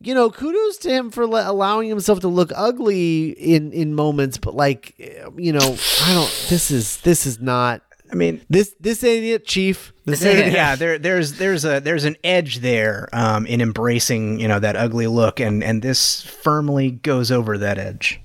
you 0.00 0.14
know, 0.14 0.30
kudos 0.30 0.78
to 0.78 0.90
him 0.90 1.10
for 1.12 1.26
le- 1.28 1.48
allowing 1.48 1.88
himself 1.88 2.18
to 2.20 2.28
look 2.28 2.50
ugly 2.56 3.28
in 3.30 3.70
in 3.72 3.94
moments. 3.94 4.36
But 4.38 4.56
like, 4.56 4.94
you 5.36 5.52
know, 5.52 5.76
I 6.02 6.12
don't. 6.14 6.46
This 6.48 6.72
is 6.72 6.96
this 7.02 7.24
is 7.26 7.38
not. 7.40 7.82
I 8.10 8.14
mean, 8.16 8.40
This 8.50 8.74
this 8.80 9.04
ain't 9.04 9.24
it, 9.24 9.46
Chief. 9.46 9.92
This, 10.04 10.20
This 10.20 10.26
ain't 10.28 10.38
ain't 10.38 10.46
it. 10.48 10.50
it. 10.50 10.54
yeah, 10.54 10.74
there, 10.76 10.98
there's 10.98 11.34
there's 11.34 11.64
a 11.64 11.80
there's 11.80 12.04
an 12.04 12.16
edge 12.24 12.58
there 12.58 13.08
um, 13.12 13.46
in 13.46 13.60
embracing 13.60 14.40
you 14.40 14.48
know 14.48 14.58
that 14.58 14.76
ugly 14.76 15.06
look, 15.06 15.38
and 15.40 15.62
and 15.62 15.80
this 15.82 16.22
firmly 16.22 16.90
goes 16.90 17.30
over 17.30 17.56
that 17.58 17.78
edge. 17.78 18.20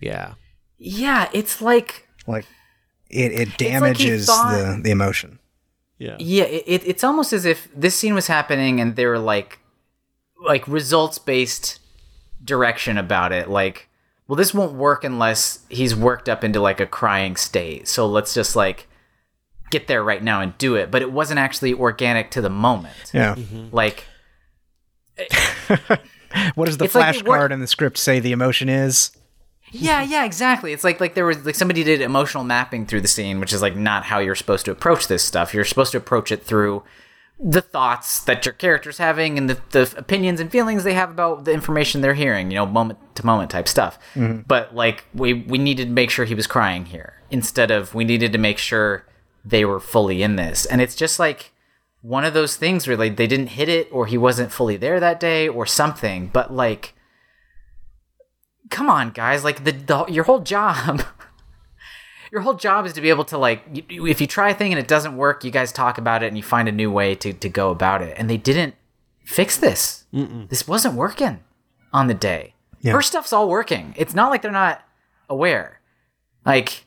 Yeah. 0.00 0.34
Yeah, 0.78 1.28
it's 1.32 1.60
like 1.62 2.08
Like 2.26 2.46
it, 3.10 3.32
it 3.32 3.48
like 3.48 3.56
damages 3.58 4.26
thought- 4.26 4.52
the 4.76 4.80
the 4.82 4.90
emotion. 4.90 5.38
Yeah. 5.98 6.16
Yeah, 6.18 6.44
it, 6.44 6.64
it, 6.66 6.86
it's 6.86 7.02
almost 7.04 7.32
as 7.32 7.46
if 7.46 7.68
this 7.74 7.94
scene 7.96 8.12
was 8.14 8.26
happening 8.26 8.80
and 8.82 8.96
they 8.96 9.06
were 9.06 9.18
like, 9.18 9.58
like 10.44 10.68
results 10.68 11.16
based 11.18 11.80
direction 12.44 12.98
about 12.98 13.32
it. 13.32 13.48
Like, 13.48 13.88
well, 14.28 14.36
this 14.36 14.52
won't 14.52 14.74
work 14.74 15.04
unless 15.04 15.60
he's 15.70 15.96
worked 15.96 16.28
up 16.28 16.44
into 16.44 16.60
like 16.60 16.80
a 16.80 16.86
crying 16.86 17.34
state. 17.36 17.88
So 17.88 18.06
let's 18.06 18.34
just 18.34 18.54
like 18.54 18.88
get 19.70 19.86
there 19.88 20.02
right 20.02 20.22
now 20.22 20.40
and 20.40 20.56
do 20.58 20.74
it. 20.76 20.90
But 20.90 21.02
it 21.02 21.12
wasn't 21.12 21.38
actually 21.38 21.74
organic 21.74 22.30
to 22.32 22.40
the 22.40 22.50
moment. 22.50 23.10
Yeah. 23.12 23.34
Mm-hmm. 23.34 23.74
Like, 23.74 24.04
What 26.54 26.66
does 26.66 26.76
the 26.76 26.84
It's 26.84 26.94
like 26.94 27.14
they 27.16 27.22
work- 27.22 27.40
flashcard 27.40 27.50
in 27.52 27.60
the 27.60 27.66
script 27.66 27.98
say 27.98 28.20
the 28.20 28.32
emotion 28.32 28.68
is? 28.68 29.10
yeah, 29.72 30.02
yeah, 30.02 30.24
exactly. 30.24 30.72
It's 30.72 30.84
like 30.84 31.00
like 31.00 31.14
there 31.14 31.24
was 31.26 31.44
like 31.44 31.54
somebody 31.54 31.82
did 31.82 32.00
emotional 32.00 32.44
mapping 32.44 32.86
through 32.86 33.00
the 33.00 33.08
scene, 33.08 33.40
which 33.40 33.52
is 33.52 33.62
like 33.62 33.74
not 33.76 34.04
how 34.04 34.18
you're 34.18 34.34
supposed 34.34 34.64
to 34.66 34.70
approach 34.70 35.08
this 35.08 35.24
stuff. 35.24 35.52
You're 35.54 35.64
supposed 35.64 35.92
to 35.92 35.98
approach 35.98 36.30
it 36.30 36.42
through 36.42 36.82
the 37.38 37.60
thoughts 37.60 38.20
that 38.24 38.46
your 38.46 38.52
character's 38.54 38.98
having 38.98 39.36
and 39.36 39.50
the, 39.50 39.60
the 39.70 39.92
opinions 39.98 40.40
and 40.40 40.50
feelings 40.50 40.84
they 40.84 40.94
have 40.94 41.10
about 41.10 41.44
the 41.44 41.52
information 41.52 42.00
they're 42.00 42.14
hearing, 42.14 42.50
you 42.50 42.54
know, 42.56 42.64
moment 42.64 42.98
to 43.16 43.26
moment 43.26 43.50
type 43.50 43.68
stuff. 43.68 43.98
Mm-hmm. 44.14 44.42
But 44.46 44.74
like 44.74 45.04
we 45.14 45.32
we 45.34 45.58
needed 45.58 45.88
to 45.88 45.92
make 45.92 46.10
sure 46.10 46.24
he 46.26 46.34
was 46.34 46.46
crying 46.46 46.86
here 46.86 47.14
instead 47.30 47.70
of 47.70 47.94
we 47.94 48.04
needed 48.04 48.32
to 48.32 48.38
make 48.38 48.58
sure 48.58 49.04
they 49.46 49.64
were 49.64 49.80
fully 49.80 50.22
in 50.22 50.36
this. 50.36 50.66
And 50.66 50.80
it's 50.80 50.96
just 50.96 51.18
like 51.18 51.52
one 52.02 52.24
of 52.24 52.34
those 52.34 52.56
things 52.56 52.86
where 52.86 52.96
like 52.96 53.16
they 53.16 53.26
didn't 53.26 53.48
hit 53.48 53.68
it 53.68 53.88
or 53.92 54.06
he 54.06 54.18
wasn't 54.18 54.52
fully 54.52 54.76
there 54.76 54.98
that 55.00 55.20
day 55.20 55.48
or 55.48 55.64
something, 55.64 56.28
but 56.32 56.52
like 56.52 56.94
come 58.68 58.90
on 58.90 59.10
guys, 59.10 59.44
like 59.44 59.64
the, 59.64 59.72
the 59.72 60.04
your 60.06 60.24
whole 60.24 60.40
job 60.40 61.02
your 62.32 62.40
whole 62.40 62.54
job 62.54 62.84
is 62.84 62.92
to 62.94 63.00
be 63.00 63.08
able 63.08 63.24
to 63.24 63.38
like 63.38 63.62
if 63.88 64.20
you 64.20 64.26
try 64.26 64.50
a 64.50 64.54
thing 64.54 64.72
and 64.72 64.80
it 64.80 64.88
doesn't 64.88 65.16
work 65.16 65.44
you 65.44 65.50
guys 65.50 65.70
talk 65.70 65.96
about 65.96 66.24
it 66.24 66.26
and 66.26 66.36
you 66.36 66.42
find 66.42 66.68
a 66.68 66.72
new 66.72 66.90
way 66.90 67.14
to, 67.14 67.32
to 67.32 67.48
go 67.48 67.70
about 67.70 68.02
it. 68.02 68.14
And 68.18 68.28
they 68.28 68.36
didn't 68.36 68.74
fix 69.24 69.56
this. 69.56 70.04
This 70.48 70.66
wasn't 70.66 70.94
working 70.94 71.40
on 71.92 72.08
the 72.08 72.14
day. 72.14 72.54
Yeah. 72.80 72.92
her 72.92 73.02
stuff's 73.02 73.32
all 73.32 73.48
working. 73.48 73.94
It's 73.96 74.14
not 74.14 74.30
like 74.30 74.42
they're 74.42 74.52
not 74.52 74.82
aware. 75.28 75.80
Like 76.44 76.85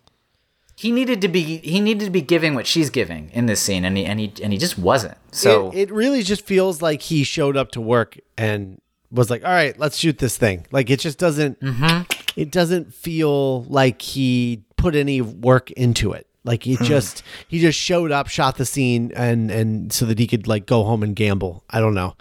he 0.79 0.91
needed 0.91 1.19
to 1.21 1.27
be 1.27 1.57
he 1.57 1.79
needed 1.81 2.05
to 2.05 2.11
be 2.11 2.21
giving 2.21 2.55
what 2.55 2.65
she's 2.65 2.89
giving 2.89 3.29
in 3.31 3.45
this 3.47 3.61
scene 3.61 3.83
and 3.83 3.97
he 3.97 4.05
and 4.05 4.19
he 4.19 4.31
and 4.41 4.53
he 4.53 4.57
just 4.59 4.77
wasn't 4.77 5.17
so 5.31 5.71
it, 5.71 5.89
it 5.89 5.91
really 5.91 6.23
just 6.23 6.45
feels 6.45 6.81
like 6.81 7.01
he 7.01 7.23
showed 7.23 7.57
up 7.57 7.71
to 7.71 7.81
work 7.81 8.17
and 8.37 8.79
was 9.11 9.29
like, 9.29 9.43
"All 9.43 9.49
right, 9.51 9.77
let's 9.79 9.97
shoot 9.97 10.19
this 10.19 10.37
thing." 10.37 10.67
Like 10.71 10.89
it 10.91 10.99
just 10.99 11.17
doesn't. 11.17 11.59
Mm-hmm. 11.59 12.03
It 12.39 12.51
doesn't 12.51 12.93
feel 12.93 13.63
like 13.63 14.01
he 14.03 14.63
put 14.77 14.95
any 14.95 15.19
work 15.19 15.71
into 15.71 16.13
it. 16.13 16.27
Like 16.43 16.63
Hmm. 16.63 16.69
he 16.69 16.77
just 16.85 17.23
he 17.47 17.59
just 17.59 17.77
showed 17.79 18.11
up, 18.11 18.27
shot 18.27 18.57
the 18.57 18.65
scene, 18.65 19.11
and 19.15 19.49
and 19.51 19.91
so 19.91 20.05
that 20.05 20.19
he 20.19 20.27
could 20.27 20.47
like 20.47 20.65
go 20.67 20.83
home 20.83 21.01
and 21.03 21.15
gamble. 21.15 21.63
I 21.69 21.79
don't 21.79 21.95
know. 21.95 22.15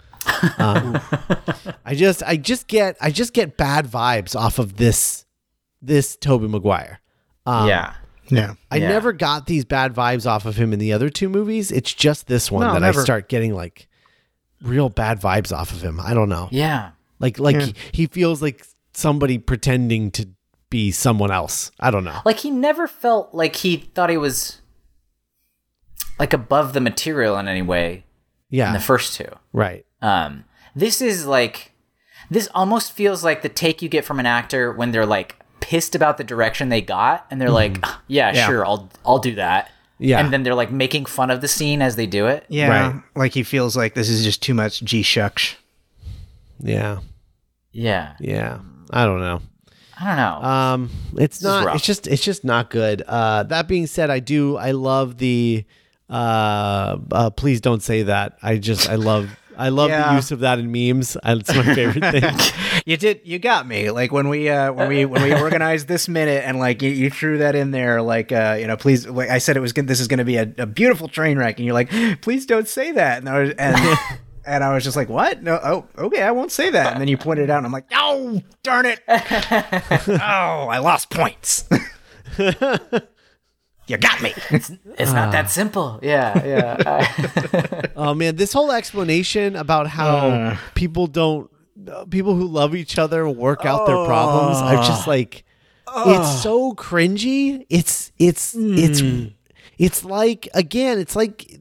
Um, 0.57 0.99
I 1.85 1.93
just 1.95 2.23
I 2.23 2.37
just 2.37 2.67
get 2.67 2.97
I 2.99 3.11
just 3.11 3.33
get 3.33 3.55
bad 3.55 3.85
vibes 3.87 4.35
off 4.35 4.57
of 4.59 4.77
this 4.77 5.25
this 5.81 6.15
Tobey 6.15 6.47
Maguire. 6.47 6.99
Um, 7.45 7.67
yeah 7.69 7.93
Yeah. 8.29 8.53
I 8.71 8.77
Yeah. 8.77 8.89
never 8.89 9.11
got 9.13 9.45
these 9.47 9.65
bad 9.65 9.93
vibes 9.93 10.25
off 10.25 10.45
of 10.45 10.55
him 10.55 10.71
in 10.73 10.79
the 10.79 10.93
other 10.93 11.09
two 11.09 11.29
movies. 11.29 11.71
It's 11.71 11.93
just 11.93 12.27
this 12.27 12.51
one 12.51 12.65
No, 12.67 12.73
that 12.73 12.79
never. 12.81 13.01
I 13.01 13.03
start 13.03 13.29
getting 13.29 13.53
like 13.53 13.87
real 14.61 14.89
bad 14.89 15.19
vibes 15.21 15.55
off 15.55 15.71
of 15.71 15.81
him. 15.81 15.99
I 15.99 16.13
don't 16.13 16.29
know. 16.29 16.47
yeah 16.51 16.91
Like 17.19 17.39
like 17.39 17.59
he, 17.61 17.73
he 17.91 18.05
feels 18.07 18.41
like 18.41 18.65
somebody 18.93 19.37
pretending 19.37 20.11
to 20.11 20.27
be 20.69 20.91
someone 20.91 21.31
else. 21.31 21.71
I 21.79 21.89
don't 21.91 22.03
know. 22.03 22.19
like 22.25 22.37
he 22.39 22.51
never 22.51 22.87
felt 22.87 23.33
like 23.33 23.55
he 23.57 23.77
thought 23.77 24.09
he 24.09 24.17
was 24.17 24.61
like 26.19 26.33
above 26.33 26.73
the 26.73 26.81
material 26.81 27.37
in 27.37 27.47
any 27.47 27.61
way 27.61 28.03
Yeah. 28.49 28.67
in 28.67 28.73
the 28.73 28.79
first 28.79 29.15
two 29.15 29.29
right. 29.53 29.85
Um, 30.01 30.45
this 30.75 31.01
is 31.01 31.25
like, 31.25 31.73
this 32.29 32.47
almost 32.53 32.91
feels 32.91 33.23
like 33.23 33.41
the 33.41 33.49
take 33.49 33.81
you 33.81 33.89
get 33.89 34.05
from 34.05 34.19
an 34.19 34.25
actor 34.25 34.71
when 34.71 34.91
they're 34.91 35.05
like 35.05 35.38
pissed 35.59 35.95
about 35.95 36.17
the 36.17 36.23
direction 36.23 36.69
they 36.69 36.81
got, 36.81 37.25
and 37.31 37.39
they're 37.39 37.49
like, 37.51 37.77
yeah, 38.07 38.33
Yeah. 38.33 38.47
sure, 38.47 38.65
I'll 38.65 38.89
I'll 39.05 39.19
do 39.19 39.35
that. 39.35 39.71
Yeah. 40.01 40.19
and 40.21 40.31
then 40.31 40.43
they're 40.43 40.55
like 40.55 40.71
making 40.71 41.05
fun 41.07 41.29
of 41.29 41.41
the 41.41 41.47
scene 41.49 41.81
as 41.81 41.97
they 41.97 42.05
do 42.07 42.27
it. 42.27 42.45
Yeah. 42.47 42.69
Right. 42.69 43.03
Like 43.15 43.33
he 43.33 43.43
feels 43.43 43.75
like 43.75 43.95
this 43.95 44.07
is 44.07 44.23
just 44.23 44.41
too 44.41 44.53
much 44.53 44.81
G 44.81 45.01
shucks. 45.01 45.55
Yeah. 46.61 46.99
Yeah, 47.71 48.13
Yeah. 48.19 48.59
I 48.91 49.05
don't 49.05 49.19
know. 49.19 49.41
I 49.99 50.05
don't 50.05 50.15
know. 50.15 50.49
Um, 50.49 50.89
it's 51.17 51.37
is 51.37 51.43
not. 51.43 51.75
It's 51.75 51.85
just. 51.85 52.07
It's 52.07 52.23
just 52.23 52.45
not 52.45 52.69
good. 52.69 53.01
Uh, 53.05 53.43
that 53.43 53.67
being 53.67 53.85
said, 53.85 54.09
I 54.09 54.19
do. 54.19 54.55
I 54.55 54.71
love 54.71 55.17
the. 55.17 55.65
Uh, 56.09 56.97
uh, 57.11 57.29
please 57.31 57.59
don't 57.61 57.83
say 57.83 58.03
that. 58.03 58.37
I 58.41 58.57
just. 58.57 58.89
I 58.89 58.95
love. 58.95 59.29
I 59.59 59.69
love 59.69 59.89
the 59.89 60.15
use 60.15 60.31
of 60.31 60.39
that 60.39 60.57
in 60.57 60.71
memes. 60.71 61.17
It's 61.23 61.53
my 61.53 61.75
favorite 61.75 62.11
thing. 62.11 62.33
You 62.85 62.97
did. 62.97 63.21
You 63.23 63.37
got 63.37 63.67
me. 63.67 63.91
Like 63.91 64.11
when 64.11 64.29
we 64.29 64.49
uh, 64.49 64.71
when 64.71 64.87
we 64.87 65.05
when 65.05 65.21
we 65.21 65.33
organized 65.33 65.87
this 65.87 66.07
minute 66.07 66.43
and 66.45 66.57
like 66.57 66.81
you, 66.81 66.89
you 66.89 67.11
threw 67.11 67.37
that 67.39 67.53
in 67.53 67.69
there. 67.71 68.01
Like 68.01 68.31
uh, 68.31 68.57
you 68.59 68.65
know, 68.65 68.77
please. 68.77 69.05
Like 69.05 69.29
I 69.29 69.37
said, 69.37 69.57
it 69.57 69.59
was 69.59 69.73
good. 69.73 69.85
This 69.85 69.99
is 69.99 70.07
going 70.07 70.17
to 70.19 70.25
be 70.25 70.37
a, 70.37 70.51
a 70.57 70.65
beautiful 70.65 71.07
train 71.07 71.37
wreck, 71.37 71.57
and 71.57 71.65
you're 71.65 71.73
like, 71.73 71.91
please 72.21 72.45
don't 72.47 72.67
say 72.67 72.91
that. 72.93 73.19
And 73.19 73.29
I 73.29 73.39
was 73.39 73.51
and. 73.51 73.97
And 74.45 74.63
I 74.63 74.73
was 74.73 74.83
just 74.83 74.95
like, 74.95 75.09
"What? 75.09 75.43
No, 75.43 75.59
oh, 75.61 76.05
okay, 76.05 76.23
I 76.23 76.31
won't 76.31 76.51
say 76.51 76.71
that." 76.71 76.93
And 76.93 77.01
then 77.01 77.07
you 77.07 77.17
pointed 77.17 77.43
it 77.43 77.49
out, 77.51 77.57
and 77.57 77.67
I'm 77.67 77.71
like, 77.71 77.85
"Oh, 77.93 78.41
darn 78.63 78.87
it! 78.87 78.99
oh, 79.07 79.11
I 80.17 80.79
lost 80.79 81.11
points. 81.11 81.69
You 83.89 83.97
got 83.97 84.21
me." 84.21 84.33
it's 84.51 84.69
not 85.11 85.31
that 85.31 85.45
ah. 85.45 85.47
simple. 85.47 85.99
Yeah, 86.01 86.45
yeah. 86.45 87.81
Oh 87.95 88.13
man, 88.13 88.37
this 88.37 88.53
whole 88.53 88.71
explanation 88.71 89.55
about 89.55 89.87
how 89.87 90.29
Uh. 90.29 90.57
people 90.73 91.07
don't, 91.07 91.49
people 92.09 92.35
who 92.35 92.47
love 92.47 92.75
each 92.75 92.97
other 92.97 93.27
work 93.27 93.65
out 93.65 93.85
their 93.87 94.05
problems. 94.05 94.57
I'm 94.57 94.83
just 94.85 95.07
ah. 95.07 95.11
like, 95.11 95.43
it's 95.87 96.41
so 96.41 96.71
ah. 96.71 96.73
cringy. 96.75 97.65
It's 97.69 98.11
it's 98.17 98.55
it's 98.55 98.99
hmm. 99.01 99.27
it's 99.77 100.05
like 100.05 100.47
again, 100.53 100.99
it's 100.99 101.15
like 101.15 101.59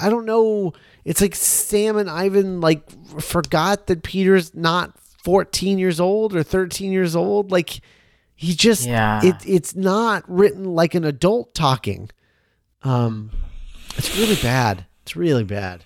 I 0.00 0.08
don't 0.08 0.24
know. 0.24 0.72
It's 1.04 1.20
like 1.20 1.34
Sam 1.34 1.96
and 1.96 2.08
Ivan 2.08 2.60
like 2.60 2.82
forgot 3.20 3.86
that 3.88 4.02
Peter's 4.02 4.54
not 4.54 4.98
14 5.24 5.78
years 5.78 6.00
old 6.00 6.34
or 6.34 6.42
13 6.42 6.92
years 6.92 7.16
old. 7.16 7.50
Like 7.50 7.80
he 8.34 8.54
just 8.54 8.86
Yeah. 8.86 9.20
it 9.24 9.36
it's 9.46 9.74
not 9.74 10.24
written 10.28 10.64
like 10.74 10.94
an 10.94 11.04
adult 11.04 11.54
talking. 11.54 12.10
Um, 12.82 13.30
it's 13.96 14.16
really 14.16 14.36
bad. 14.36 14.86
It's 15.02 15.16
really 15.16 15.44
bad. 15.44 15.84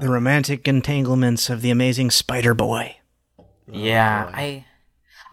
the 0.00 0.08
romantic 0.08 0.66
entanglements 0.68 1.48
of 1.50 1.60
the 1.62 1.70
amazing 1.70 2.10
Spider 2.10 2.52
Boy. 2.54 2.96
yeah, 3.70 4.30
I 4.32 4.64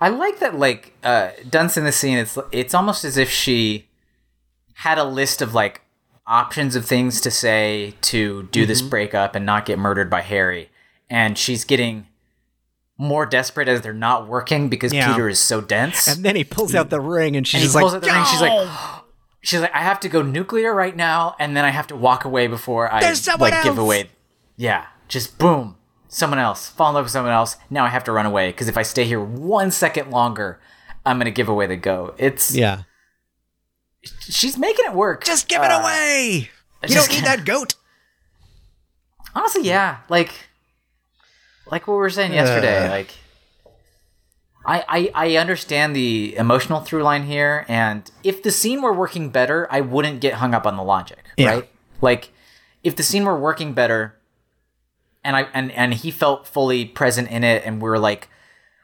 I 0.02 0.10
like 0.10 0.40
that. 0.40 0.58
Like 0.58 0.94
uh, 1.04 1.30
Dunst 1.50 1.78
in 1.78 1.84
the 1.84 1.92
scene, 1.92 2.18
it's 2.18 2.38
it's 2.52 2.74
almost 2.74 3.04
as 3.06 3.18
if 3.18 3.30
she 3.30 3.88
had 4.76 4.98
a 4.98 5.04
list 5.04 5.42
of 5.42 5.54
like 5.54 5.82
options 6.28 6.76
of 6.76 6.86
things 6.86 7.22
to 7.22 7.32
say 7.32 7.94
to 8.02 8.44
do 8.52 8.66
this 8.66 8.82
breakup 8.82 9.36
and 9.36 9.46
not 9.46 9.66
get 9.66 9.78
murdered 9.80 10.10
by 10.10 10.22
Harry, 10.22 10.70
and 11.10 11.38
she's 11.38 11.64
getting 11.64 12.08
more 12.98 13.26
desperate 13.26 13.68
as 13.68 13.82
they're 13.82 13.94
not 13.94 14.28
working 14.28 14.70
because 14.70 14.94
Yeah. 14.94 15.12
Peter 15.12 15.28
is 15.28 15.40
so 15.40 15.60
dense. 15.62 16.08
And 16.08 16.24
then 16.24 16.36
he 16.36 16.44
pulls 16.44 16.74
out 16.76 16.90
the 16.90 17.02
ring, 17.02 17.36
and 17.36 17.46
she's 17.48 17.56
and 17.56 17.62
he 17.62 17.66
just 17.68 17.78
pulls 17.78 17.94
like, 17.94 18.04
ring. 18.04 18.26
She's 18.32 18.42
like, 18.42 18.70
she's 19.42 19.60
like, 19.62 19.74
I 19.76 19.80
have 19.82 20.00
to 20.02 20.10
go 20.10 20.22
nuclear 20.22 20.74
right 20.74 20.96
now, 20.96 21.36
and 21.40 21.56
then 21.58 21.66
I 21.66 21.70
have 21.72 21.88
to 21.88 21.96
walk 21.96 22.24
away 22.26 22.48
before 22.48 22.92
I 22.92 23.02
like 23.40 23.64
give 23.64 23.78
away. 23.78 24.10
Yeah, 24.58 24.86
just 25.10 25.38
boom, 25.38 25.76
someone 26.08 26.40
else. 26.40 26.70
Fall 26.70 26.90
in 26.90 26.96
love 26.96 27.06
with 27.06 27.12
someone 27.12 27.34
else. 27.34 27.58
Now 27.70 27.84
I 27.84 27.90
have 27.90 28.06
to 28.06 28.12
run 28.14 28.26
away 28.26 28.50
because 28.52 28.70
if 28.70 28.78
I 28.78 28.84
stay 28.84 29.04
here 29.04 29.22
one 29.22 29.72
second 29.72 30.12
longer, 30.12 30.62
I'm 31.06 31.18
gonna 31.18 31.32
give 31.32 31.50
away 31.50 31.68
the 31.68 31.76
go. 31.76 32.16
It's 32.18 32.56
Yeah. 32.56 32.84
she's 34.22 34.58
making 34.58 34.86
it 34.86 34.94
work. 34.94 35.26
just 35.26 35.48
give 35.50 35.62
it 35.62 35.72
Uh, 35.72 35.82
away. 35.82 36.50
You 36.88 36.96
don't 36.96 37.10
need 37.10 37.26
that 37.26 37.44
goat. 37.46 37.76
honestly, 39.36 39.64
yeah, 39.64 39.98
like 40.08 40.45
like 41.72 41.88
what 41.88 41.94
we 41.96 42.00
were 42.00 42.10
saying 42.10 42.34
yesterday, 42.34 42.86
Uh. 42.86 42.90
like 42.90 43.12
I, 44.68 44.84
I, 44.88 45.12
I 45.28 45.36
understand 45.36 45.96
the 45.96 46.36
emotional 46.38 46.80
through 46.82 47.04
line 47.04 47.24
here, 47.24 47.66
and 47.68 48.10
if 48.24 48.42
the 48.42 48.50
scene 48.50 48.82
were 48.82 48.94
working 48.94 49.30
better, 49.30 49.68
I 49.70 49.82
wouldn't 49.82 50.22
get 50.22 50.36
hung 50.36 50.56
up 50.56 50.66
on 50.66 50.76
the 50.76 50.82
logic, 50.84 51.24
Yeah. 51.38 51.50
right? 51.52 51.70
Like, 52.02 52.32
if 52.84 52.96
the 52.96 53.04
scene 53.04 53.26
were 53.26 53.38
working 53.38 53.74
better, 53.74 54.16
and 55.24 55.36
I 55.36 55.44
and 55.54 55.72
and 55.72 55.94
he 55.94 56.10
felt 56.12 56.48
fully 56.48 56.84
present 56.86 57.30
in 57.30 57.44
it, 57.44 57.62
and 57.64 57.80
we're 57.80 57.98
like, 58.00 58.28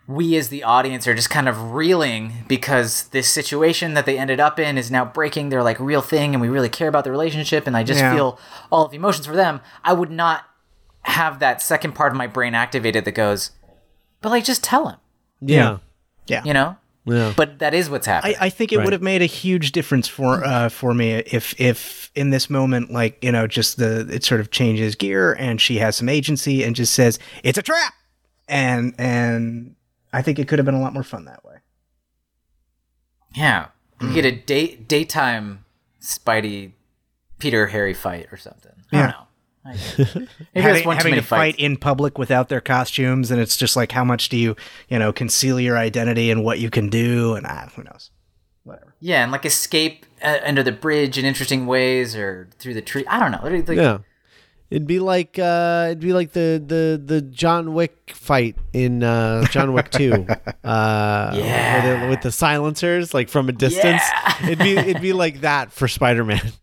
we 0.08 0.36
as 0.38 0.50
the 0.50 0.64
audience 0.64 1.08
are 1.08 1.16
just 1.16 1.30
kind 1.32 1.50
of 1.50 1.74
reeling 1.74 2.46
because 2.48 3.06
this 3.10 3.28
situation 3.30 3.94
that 3.96 4.06
they 4.06 4.20
ended 4.20 4.40
up 4.40 4.60
in 4.60 4.78
is 4.78 4.92
now 4.92 5.04
breaking 5.06 5.50
their 5.50 5.64
like 5.64 5.80
real 5.80 6.02
thing, 6.04 6.36
and 6.36 6.42
we 6.42 6.48
really 6.50 6.70
care 6.70 6.88
about 6.90 7.06
the 7.06 7.12
relationship, 7.12 7.66
and 7.66 7.76
I 7.76 7.84
just 7.84 8.00
Yeah. 8.02 8.14
feel 8.14 8.40
all 8.72 8.86
of 8.86 8.92
the 8.92 8.98
emotions 8.98 9.26
for 9.26 9.36
them. 9.36 9.62
I 9.84 9.94
would 9.94 10.12
not 10.12 10.46
have 11.04 11.40
that 11.40 11.62
second 11.62 11.94
part 11.94 12.12
of 12.12 12.18
my 12.18 12.28
brain 12.28 12.54
activated 12.56 13.06
that 13.06 13.12
goes, 13.14 13.52
but 14.22 14.30
like, 14.30 14.44
just 14.44 14.64
tell 14.64 14.88
him, 14.90 14.98
Yeah. 15.42 15.78
Yeah. 16.28 16.44
you 16.44 16.54
know. 16.54 16.78
Yeah. 17.06 17.34
But 17.36 17.58
that 17.60 17.74
is 17.74 17.90
what's 17.90 18.06
happening. 18.06 18.36
I, 18.40 18.46
I 18.46 18.50
think 18.50 18.72
it 18.72 18.78
Right. 18.78 18.84
would 18.84 18.94
have 18.94 19.02
made 19.02 19.24
a 19.24 19.26
huge 19.26 19.72
difference 19.72 20.08
for 20.08 20.44
uh, 20.46 20.70
for 20.70 20.94
me 20.94 21.14
if 21.14 21.60
if 21.60 22.12
in 22.14 22.30
this 22.30 22.48
moment, 22.48 22.92
like 22.92 23.18
you 23.24 23.32
know, 23.32 23.48
just 23.48 23.78
the 23.78 24.08
it 24.12 24.24
sort 24.24 24.40
of 24.40 24.52
changes 24.52 24.94
gear 24.94 25.34
and 25.34 25.60
she 25.60 25.80
has 25.80 25.96
some 25.96 26.08
agency 26.08 26.64
and 26.64 26.76
just 26.76 26.94
says 26.94 27.18
it's 27.44 27.58
a 27.58 27.64
trap, 27.64 27.94
and 28.48 28.94
and 29.00 29.76
I 30.14 30.22
think 30.22 30.38
it 30.38 30.48
could 30.48 30.60
have 30.60 30.66
been 30.68 30.76
a 30.76 30.80
lot 30.82 30.94
more 30.94 31.02
fun 31.02 31.26
that 31.26 31.44
way. 31.44 31.56
yeah, 33.36 33.68
you 34.00 34.14
get 34.14 34.26
a 34.26 34.32
day 34.32 34.76
daytime 34.76 35.66
Spidey 36.02 36.74
Peter 37.40 37.68
Harry 37.68 37.94
fight 37.94 38.28
or 38.32 38.38
something. 38.38 38.74
I 38.92 38.98
Yeah. 38.98 39.14
Don't 39.66 40.00
know. 40.00 40.06
I- 40.06 40.28
Maybe 40.56 40.68
that's 40.68 40.78
having 40.80 40.92
having 40.92 41.12
many 41.12 41.22
to 41.22 41.28
fight 41.28 41.56
in 41.58 41.78
public 41.78 42.18
without 42.18 42.50
their 42.50 42.62
costumes, 42.62 43.32
and 43.32 43.40
it's 43.40 43.56
just 43.58 43.76
like 43.76 43.92
how 43.92 44.04
much 44.04 44.30
do 44.30 44.38
you 44.38 44.56
you 44.90 44.98
know 45.00 45.14
conceal 45.14 45.60
your 45.60 45.78
identity 45.78 46.32
and 46.32 46.44
what 46.44 46.60
you 46.60 46.70
can 46.70 46.90
do, 46.90 47.36
and 47.36 47.46
ah, 47.46 47.70
who 47.76 47.84
knows, 47.84 48.12
whatever. 48.64 48.96
Yeah, 49.00 49.24
and 49.24 49.32
like 49.32 49.46
escape 49.46 50.06
uh, 50.24 50.40
under 50.46 50.64
the 50.64 50.72
bridge 50.72 51.18
in 51.18 51.26
interesting 51.26 51.66
ways 51.68 52.16
or 52.16 52.50
through 52.60 52.74
the 52.74 52.82
tree. 52.82 53.06
I 53.08 53.20
don't 53.20 53.32
know. 53.32 53.50
Like, 53.50 53.78
Yeah. 53.78 54.00
It'd 54.70 54.88
be 54.88 55.00
like 55.00 55.38
uh 55.38 55.88
it'd 55.88 56.00
be 56.00 56.14
like 56.14 56.32
the 56.32 56.64
the 56.66 57.02
the 57.04 57.22
John 57.22 57.74
Wick 57.74 58.12
fight 58.16 58.56
in 58.72 59.04
uh 59.04 59.44
John 59.48 59.74
Wick 59.74 59.92
2. 59.92 60.26
Uh 60.64 61.32
Yeah. 61.36 61.76
with, 61.94 62.02
the, 62.04 62.08
with 62.10 62.22
the 62.22 62.32
silencers 62.32 63.14
like 63.14 63.28
from 63.28 63.50
a 63.50 63.52
distance. 63.52 64.02
Yeah. 64.02 64.46
It'd 64.46 64.60
be 64.60 64.78
it'd 64.78 65.02
be 65.02 65.12
like 65.12 65.42
that 65.42 65.74
for 65.74 65.90
Spider-Man. 65.90 66.54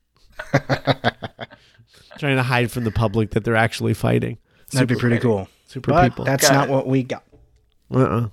Trying 2.19 2.37
to 2.37 2.43
hide 2.43 2.71
from 2.71 2.85
the 2.85 2.91
public 2.91 3.31
that 3.31 3.45
they're 3.45 3.57
actually 3.57 3.95
fighting. 3.95 4.39
That'd 4.73 4.89
be 4.89 4.97
pretty 4.97 5.19
cool. 5.19 5.49
Super 5.67 5.93
But 5.93 6.11
people. 6.11 6.25
that's 6.25 6.49
Got 6.49 6.55
not 6.55 6.69
it. 6.69 6.73
what 6.73 6.87
we 6.87 7.03
got. 7.03 7.23
Uh-uh. 7.95 8.29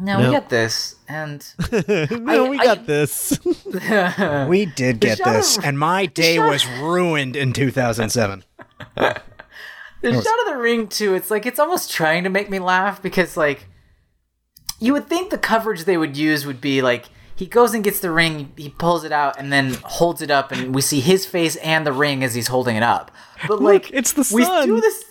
No, 0.00 0.18
No. 0.18 0.18
we 0.28 0.34
got 0.34 0.48
this, 0.50 0.96
and 1.08 1.46
no, 1.88 2.44
I- 2.44 2.48
we 2.48 2.58
I- 2.58 2.64
got 2.64 2.86
this. 2.86 3.38
We 4.48 4.66
did 4.66 4.98
get 5.00 5.18
shot 5.18 5.32
this, 5.32 5.56
of- 5.58 5.64
and 5.64 5.78
my 5.78 6.06
day 6.06 6.36
shot- 6.36 6.48
was 6.50 6.66
ruined 6.66 7.36
in 7.36 7.52
2007. 7.52 8.42
the 8.96 9.14
shot 10.02 10.16
of 10.16 10.46
the 10.46 10.56
ring 10.58 10.88
too. 10.88 11.14
It's 11.14 11.30
like 11.30 11.46
it's 11.46 11.58
almost 11.60 11.90
trying 11.92 12.24
to 12.24 12.30
make 12.30 12.50
me 12.50 12.58
laugh 12.58 13.00
because 13.02 13.36
like 13.36 13.66
you 14.80 14.92
would 14.92 15.06
think 15.08 15.30
the 15.30 15.38
coverage 15.38 15.84
they 15.84 15.96
would 15.96 16.16
use 16.16 16.44
would 16.44 16.60
be 16.60 16.82
like 16.82 17.06
he 17.36 17.46
goes 17.46 17.74
and 17.74 17.82
gets 17.82 18.00
the 18.00 18.10
ring, 18.10 18.52
he 18.56 18.68
pulls 18.70 19.04
it 19.04 19.12
out, 19.12 19.38
and 19.38 19.52
then 19.52 19.74
holds 19.84 20.22
it 20.22 20.30
up, 20.30 20.52
and 20.52 20.74
we 20.74 20.80
see 20.80 21.00
his 21.00 21.26
face 21.26 21.56
and 21.56 21.86
the 21.86 21.92
ring 21.92 22.22
as 22.22 22.34
he's 22.34 22.46
holding 22.48 22.76
it 22.76 22.82
up. 22.82 23.10
But 23.48 23.60
like 23.60 23.90
it's 23.92 24.12
the 24.12 24.24
sun. 24.24 24.40
we 24.40 24.66
do 24.66 24.80
this. 24.80 25.04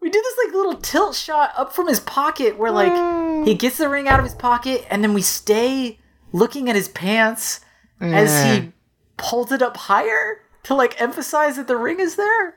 We 0.00 0.10
do 0.10 0.20
this 0.20 0.34
like 0.46 0.54
little 0.54 0.74
tilt 0.74 1.14
shot 1.14 1.52
up 1.56 1.72
from 1.72 1.88
his 1.88 1.98
pocket 2.00 2.58
where 2.58 2.70
like 2.70 3.46
he 3.46 3.54
gets 3.54 3.78
the 3.78 3.88
ring 3.88 4.06
out 4.06 4.18
of 4.20 4.24
his 4.26 4.34
pocket 4.34 4.84
and 4.90 5.02
then 5.02 5.14
we 5.14 5.22
stay 5.22 5.98
looking 6.32 6.68
at 6.68 6.76
his 6.76 6.88
pants 6.88 7.60
as 8.00 8.44
he 8.44 8.72
pulls 9.16 9.50
it 9.50 9.62
up 9.62 9.78
higher 9.78 10.42
to 10.64 10.74
like 10.74 11.00
emphasize 11.00 11.56
that 11.56 11.68
the 11.68 11.76
ring 11.78 12.00
is 12.00 12.16
there. 12.16 12.56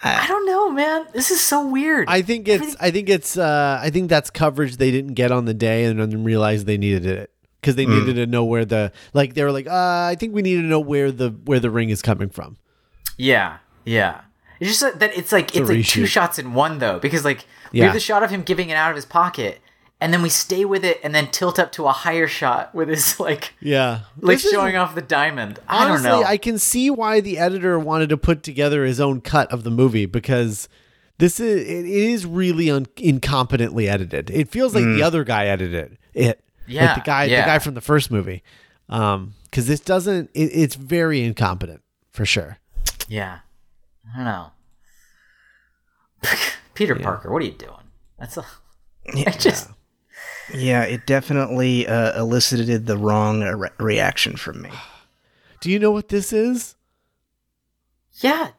I 0.00 0.28
don't 0.28 0.46
know, 0.46 0.70
man. 0.70 1.06
This 1.12 1.32
is 1.32 1.40
so 1.42 1.66
weird. 1.66 2.06
I 2.08 2.22
think 2.22 2.46
it's 2.46 2.76
I 2.80 2.92
think 2.92 3.08
it's 3.08 3.36
uh 3.36 3.80
I 3.82 3.90
think 3.90 4.08
that's 4.08 4.30
coverage 4.30 4.76
they 4.76 4.92
didn't 4.92 5.14
get 5.14 5.32
on 5.32 5.46
the 5.46 5.54
day 5.54 5.84
and 5.84 5.98
then 5.98 6.22
realized 6.22 6.66
they 6.66 6.78
needed 6.78 7.04
it 7.04 7.32
because 7.60 7.76
they 7.76 7.86
needed 7.86 8.14
to 8.16 8.26
know 8.26 8.44
where 8.44 8.64
the 8.64 8.92
like 9.12 9.34
they 9.34 9.44
were 9.44 9.52
like 9.52 9.66
uh 9.66 10.06
I 10.10 10.16
think 10.18 10.34
we 10.34 10.42
need 10.42 10.56
to 10.56 10.62
know 10.62 10.80
where 10.80 11.10
the 11.12 11.30
where 11.44 11.60
the 11.60 11.70
ring 11.70 11.90
is 11.90 12.02
coming 12.02 12.30
from. 12.30 12.56
Yeah, 13.16 13.58
yeah. 13.84 14.22
It's 14.60 14.70
just 14.70 14.80
that- 14.80 14.98
that 15.00 15.16
it's 15.16 15.32
like 15.32 15.54
a 15.54 15.60
it's 15.60 15.68
like 15.70 15.84
two 15.86 16.06
shots 16.06 16.38
in 16.38 16.54
one 16.54 16.78
though, 16.78 16.98
because 16.98 17.24
like 17.24 17.44
we 17.72 17.78
Yeah. 17.80 17.86
have 17.86 17.94
the 17.94 18.00
shot 18.00 18.22
of 18.22 18.30
him 18.30 18.42
giving 18.42 18.68
it 18.70 18.74
out 18.74 18.90
of 18.90 18.96
his 18.96 19.06
pocket, 19.06 19.60
and 20.00 20.12
then 20.12 20.22
we 20.22 20.28
stay 20.28 20.64
with 20.64 20.84
it, 20.84 21.00
and 21.04 21.14
then 21.14 21.28
tilt 21.30 21.58
up 21.58 21.72
to 21.72 21.86
a 21.86 21.92
higher 21.92 22.26
shot 22.26 22.74
with 22.74 22.88
his 22.88 23.18
like 23.26 23.54
Yeah, 23.60 24.00
like 24.20 24.36
This 24.36 24.46
is- 24.46 24.52
showing 24.52 24.76
off 24.76 24.94
the 24.94 25.02
diamond. 25.02 25.58
I 25.68 25.84
Honestly, 25.86 26.08
don't 26.08 26.20
know. 26.22 26.26
I 26.26 26.36
can 26.36 26.58
see 26.58 26.90
why 26.90 27.20
the 27.20 27.38
editor 27.38 27.78
wanted 27.78 28.08
to 28.10 28.16
put 28.16 28.42
together 28.42 28.84
his 28.84 29.00
own 29.00 29.20
cut 29.20 29.50
of 29.52 29.62
the 29.64 29.70
movie 29.70 30.06
because 30.06 30.68
this 31.18 31.38
is 31.40 31.60
it 31.66 31.86
is 31.86 32.24
really 32.26 32.70
un- 32.70 32.86
incompetently 32.96 33.86
edited. 33.88 34.30
It 34.30 34.48
feels 34.48 34.74
like 34.74 34.84
the 34.84 35.02
other 35.02 35.24
guy 35.24 35.46
edited 35.46 35.98
it. 36.14 36.40
Yeah, 36.70 36.86
like 36.86 36.94
the 36.96 37.00
guy 37.06 37.24
yeah. 37.24 37.42
the 37.42 37.46
guy 37.46 37.58
from 37.58 37.74
the 37.74 37.80
first 37.80 38.10
movie. 38.10 38.42
Um, 38.88 39.34
because 39.44 39.66
this 39.66 39.80
doesn't. 39.80 40.30
It, 40.34 40.50
it's 40.52 40.74
very 40.74 41.22
incompetent 41.22 41.82
for 42.12 42.24
sure. 42.24 42.58
yeah, 43.08 43.40
I 44.12 44.16
don't 44.16 44.24
know. 44.24 44.50
Peter 46.74 46.94
Parker, 46.96 47.32
what 47.32 47.42
are 47.42 47.46
you 47.46 47.52
doing? 47.52 47.90
That's 48.18 48.36
a. 48.36 48.44
I 49.14 49.30
just 49.32 49.68
Yeah, 50.54 50.82
it 50.82 51.06
definitely 51.06 51.86
uh, 51.86 52.18
elicited 52.20 52.86
the 52.86 52.96
wrong 52.96 53.42
uh, 53.42 53.52
re- 53.56 53.68
reaction 53.78 54.36
from 54.36 54.62
me. 54.62 54.70
Do 55.60 55.70
you 55.70 55.78
know 55.78 55.90
what 55.90 56.08
this 56.08 56.32
is? 56.32 56.74
yeah. 58.22 58.50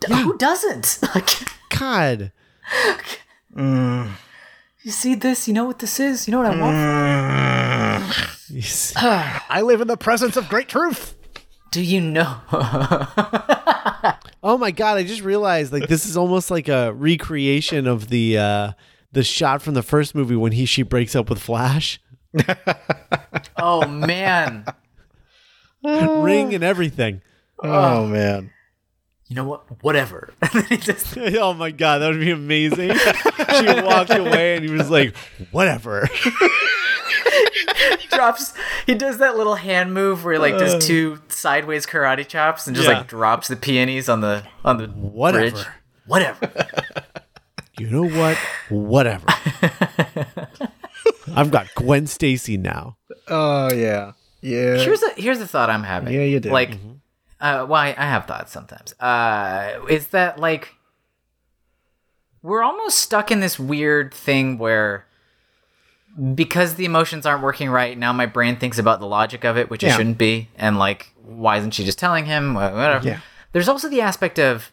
D- 0.00 0.12
Who 0.14 0.36
doesn't? 0.36 0.98
Like, 1.14 1.28
God. 1.70 2.32
You 4.86 4.92
see 4.92 5.16
this? 5.16 5.48
You 5.48 5.54
know 5.54 5.64
what 5.64 5.80
this 5.80 5.98
is? 5.98 6.28
You 6.28 6.32
know 6.32 6.38
what 6.38 6.46
I 6.46 6.60
want? 6.60 8.14
You 8.48 8.62
I 9.50 9.60
live 9.62 9.80
in 9.80 9.88
the 9.88 9.96
presence 9.96 10.36
of 10.36 10.48
great 10.48 10.68
truth. 10.68 11.16
Do 11.72 11.82
you 11.82 12.00
know? 12.00 12.38
Oh 14.46 14.56
my 14.56 14.70
god! 14.70 14.96
I 14.96 15.02
just 15.02 15.22
realized 15.22 15.72
like 15.72 15.88
this 15.88 16.06
is 16.06 16.16
almost 16.16 16.52
like 16.52 16.68
a 16.68 16.92
recreation 16.92 17.88
of 17.88 18.10
the 18.10 18.38
uh 18.38 18.72
the 19.10 19.24
shot 19.24 19.60
from 19.60 19.74
the 19.74 19.82
first 19.82 20.14
movie 20.14 20.36
when 20.36 20.52
he 20.52 20.66
she 20.66 20.82
breaks 20.82 21.16
up 21.16 21.28
with 21.28 21.40
Flash, 21.40 22.00
oh 23.56 23.88
man. 23.88 24.64
ring 25.82 26.54
and 26.54 26.62
everything. 26.62 27.22
Oh 27.58 28.06
man. 28.06 28.52
You 29.28 29.34
know 29.36 29.44
what? 29.44 29.82
Whatever. 29.82 30.32
And 30.42 30.50
then 30.52 30.64
he 30.66 30.76
just 30.76 31.16
oh 31.18 31.52
my 31.54 31.70
god, 31.72 31.98
that 31.98 32.10
would 32.10 32.20
be 32.20 32.30
amazing. 32.30 32.92
she 32.96 33.82
walked 33.82 34.10
away 34.10 34.56
and 34.56 34.64
he 34.64 34.70
was 34.70 34.88
like, 34.90 35.16
"Whatever." 35.50 36.08
He 37.98 38.06
drops 38.10 38.54
he 38.86 38.94
does 38.94 39.18
that 39.18 39.36
little 39.36 39.56
hand 39.56 39.92
move 39.92 40.24
where 40.24 40.34
he 40.34 40.38
like 40.38 40.56
does 40.58 40.74
uh. 40.74 40.80
two 40.80 41.18
sideways 41.28 41.86
karate 41.86 42.26
chops 42.26 42.66
and 42.66 42.76
just 42.76 42.88
Yeah. 42.88 42.98
like 42.98 43.08
drops 43.08 43.48
the 43.48 43.56
peonies 43.56 44.08
on 44.08 44.20
the 44.20 44.44
on 44.64 44.76
the 44.78 44.86
Whatever. 44.86 45.50
bridge. 45.50 45.66
Whatever. 46.06 46.66
you 47.78 47.90
know 47.90 48.08
what? 48.08 48.36
Whatever. 48.68 49.26
I've 51.34 51.50
got 51.50 51.66
Gwen 51.74 52.06
Stacy 52.06 52.56
now. 52.56 52.96
Oh 53.28 53.72
yeah. 53.74 54.12
Yeah. 54.40 54.76
here's 54.76 55.02
a 55.02 55.10
here's 55.16 55.40
a 55.40 55.46
thought 55.48 55.68
I'm 55.70 55.82
having. 55.82 56.12
Yeah, 56.14 56.22
you 56.22 56.38
do. 56.40 56.50
Like 56.50 56.70
mm-hmm. 56.70 56.92
Uh 57.40 57.64
why 57.66 57.88
I 57.98 58.04
have 58.04 58.26
thoughts 58.26 58.52
sometimes. 58.52 58.92
Uh 59.00 59.80
is 59.88 60.08
that 60.08 60.38
like 60.38 60.74
we're 62.42 62.62
almost 62.62 62.98
stuck 63.00 63.30
in 63.30 63.40
this 63.40 63.58
weird 63.58 64.14
thing 64.14 64.56
where 64.58 65.04
because 66.34 66.74
the 66.76 66.84
emotions 66.86 67.26
aren't 67.26 67.42
working 67.42 67.68
right 67.68 67.98
now 67.98 68.12
my 68.12 68.24
brain 68.26 68.56
thinks 68.56 68.78
about 68.78 69.00
the 69.00 69.06
logic 69.06 69.44
of 69.44 69.58
it 69.58 69.68
which 69.68 69.82
it 69.82 69.90
shouldn't 69.92 70.16
be 70.16 70.48
and 70.56 70.78
like 70.78 71.12
why 71.22 71.58
isn't 71.58 71.72
she 71.72 71.84
just 71.84 71.98
telling 71.98 72.24
him 72.24 72.54
whatever 72.54 73.06
Yeah. 73.06 73.20
there's 73.52 73.68
also 73.68 73.88
the 73.90 74.00
aspect 74.00 74.38
of 74.38 74.70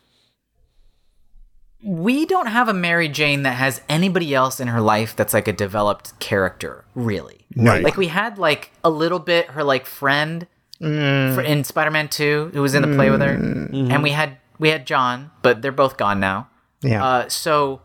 we 1.83 2.25
don't 2.25 2.45
have 2.47 2.69
a 2.69 2.73
mary 2.73 3.09
jane 3.09 3.43
that 3.43 3.55
has 3.55 3.81
anybody 3.89 4.33
else 4.33 4.59
in 4.61 4.69
her 4.69 4.79
life 4.79 5.15
that's 5.17 5.33
like 5.33 5.47
a 5.49 5.53
developed 5.53 6.17
character 6.19 6.85
really 6.95 7.39
Right. 7.57 7.83
like 7.83 7.97
we 7.97 8.07
had 8.07 8.37
like 8.37 8.71
a 8.83 8.89
little 8.89 9.19
bit 9.19 9.47
her 9.47 9.63
like 9.65 9.85
friend 9.85 10.47
fr- 10.79 11.41
in 11.41 11.63
spider-man 11.63 12.09
2 12.09 12.51
who 12.53 12.61
was 12.61 12.75
in 12.75 12.81
the 12.81 12.95
play 12.95 13.09
with 13.09 13.21
her. 13.21 13.33
And 13.33 14.03
we 14.03 14.11
had 14.11 14.37
we 14.59 14.69
had 14.69 14.85
john 14.85 15.31
but 15.41 15.61
they're 15.61 15.71
both 15.71 15.97
gone 15.97 16.19
now. 16.19 16.49
Yeah. 16.81 17.03
uh, 17.03 17.29
so 17.29 17.81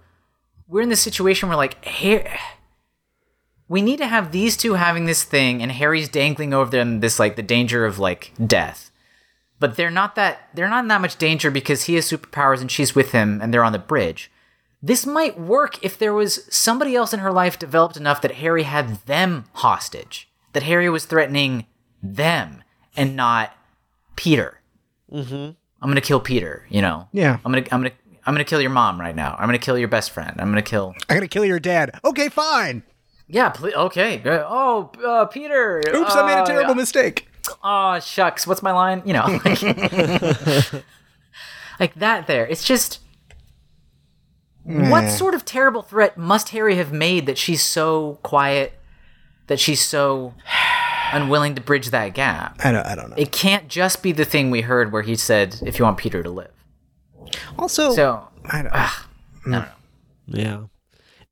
we're 0.66 0.82
in 0.82 0.88
this 0.88 1.00
situation 1.00 1.48
where 1.48 1.56
like 1.56 1.84
here 1.84 2.36
we 3.68 3.82
need 3.82 3.98
to 3.98 4.06
have 4.06 4.32
these 4.32 4.56
two 4.56 4.74
having 4.74 5.04
this 5.06 5.22
thing 5.22 5.62
and 5.62 5.70
harry's 5.70 6.08
dangling 6.08 6.52
over 6.54 6.70
them 6.70 7.00
this 7.00 7.18
like 7.18 7.36
the 7.36 7.42
danger 7.42 7.84
of 7.84 7.98
like 7.98 8.32
death. 8.44 8.90
But 9.60 9.76
they're 9.76 9.90
not 9.90 10.14
that 10.14 10.48
they're 10.54 10.68
not 10.68 10.84
in 10.84 10.88
that 10.88 11.00
much 11.00 11.16
danger 11.16 11.50
because 11.50 11.84
he 11.84 11.94
has 11.96 12.10
superpowers 12.10 12.60
and 12.60 12.70
she's 12.70 12.94
with 12.94 13.12
him 13.12 13.40
and 13.42 13.52
they're 13.52 13.64
on 13.64 13.72
the 13.72 13.78
bridge. 13.78 14.30
This 14.80 15.04
might 15.04 15.38
work 15.38 15.82
if 15.84 15.98
there 15.98 16.14
was 16.14 16.44
somebody 16.54 16.94
else 16.94 17.12
in 17.12 17.20
her 17.20 17.32
life 17.32 17.58
developed 17.58 17.96
enough 17.96 18.22
that 18.22 18.36
Harry 18.36 18.62
had 18.62 19.04
them 19.06 19.46
hostage, 19.54 20.28
that 20.52 20.62
Harry 20.62 20.88
was 20.88 21.04
threatening 21.04 21.66
them 22.00 22.62
and 22.98 23.16
not 23.16 23.56
Peter. 24.16 24.60
Mm-hmm. 25.12 25.34
I'm 25.80 25.88
gonna 25.88 26.00
kill 26.00 26.20
Peter. 26.20 26.66
You 26.68 26.82
know. 26.82 27.08
Yeah. 27.12 27.38
I'm 27.44 27.52
gonna 27.52 27.66
I'm 27.70 27.80
gonna 27.82 27.92
I'm 28.26 28.34
gonna 28.34 28.44
kill 28.44 28.60
your 28.60 28.70
mom 28.70 29.00
right 29.00 29.14
now. 29.16 29.34
I'm 29.38 29.46
gonna 29.48 29.58
kill 29.58 29.78
your 29.78 29.88
best 29.88 30.10
friend. 30.10 30.34
I'm 30.38 30.48
gonna 30.48 30.60
kill. 30.62 30.94
I'm 31.08 31.16
gonna 31.16 31.28
kill 31.28 31.44
your 31.44 31.60
dad. 31.60 31.98
Okay, 32.04 32.28
fine. 32.28 32.82
Yeah. 33.28 33.50
Pl- 33.50 33.74
okay. 33.74 34.20
Uh, 34.24 34.44
Oh, 34.48 34.90
uh, 35.06 35.24
Peter. 35.26 35.82
Oops, 35.94 36.14
I 36.14 36.26
made 36.34 36.42
a 36.42 36.46
terrible 36.46 36.74
mistake. 36.74 37.28
Oh 37.64 37.98
shucks. 38.00 38.46
What's 38.46 38.62
my 38.62 38.72
line? 38.72 39.02
You 39.06 39.14
know. 39.14 39.40
Like, 39.44 39.62
like 41.80 41.94
that. 41.94 42.26
There. 42.26 42.46
It's 42.46 42.64
just. 42.64 43.00
What 44.64 45.08
sort 45.08 45.32
of 45.34 45.46
terrible 45.46 45.80
threat 45.80 46.18
must 46.18 46.50
Harry 46.50 46.76
have 46.76 46.92
made 46.92 47.24
that 47.24 47.38
she's 47.38 47.62
so 47.62 48.18
quiet, 48.22 48.74
that 49.46 49.58
she's 49.58 49.80
so 49.80 50.34
unwilling 51.12 51.54
to 51.54 51.60
bridge 51.60 51.90
that 51.90 52.14
gap? 52.14 52.60
I 52.64 52.72
don't. 52.72 52.86
I 52.86 52.94
don't 52.94 53.10
know. 53.10 53.16
It 53.16 53.32
can't 53.32 53.68
just 53.68 54.02
be 54.02 54.12
the 54.12 54.24
thing 54.24 54.50
we 54.50 54.60
heard 54.62 54.92
where 54.92 55.02
he 55.02 55.14
said, 55.16 55.60
"If 55.64 55.78
you 55.78 55.84
want 55.84 55.98
Peter 55.98 56.22
to 56.22 56.30
live." 56.30 56.50
also, 57.58 57.92
So 57.92 58.26
I 58.46 58.62
don't. 58.62 59.52
Know. 59.52 59.64
Yeah. 60.26 60.62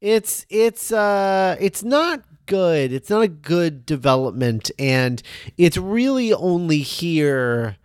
It's 0.00 0.44
it's 0.50 0.92
uh 0.92 1.56
it's 1.58 1.82
not 1.82 2.22
good. 2.46 2.92
It's 2.92 3.08
not 3.10 3.22
a 3.22 3.28
good 3.28 3.86
development 3.86 4.70
and 4.78 5.22
it's 5.56 5.76
really 5.76 6.32
only 6.32 6.78
here 6.78 7.76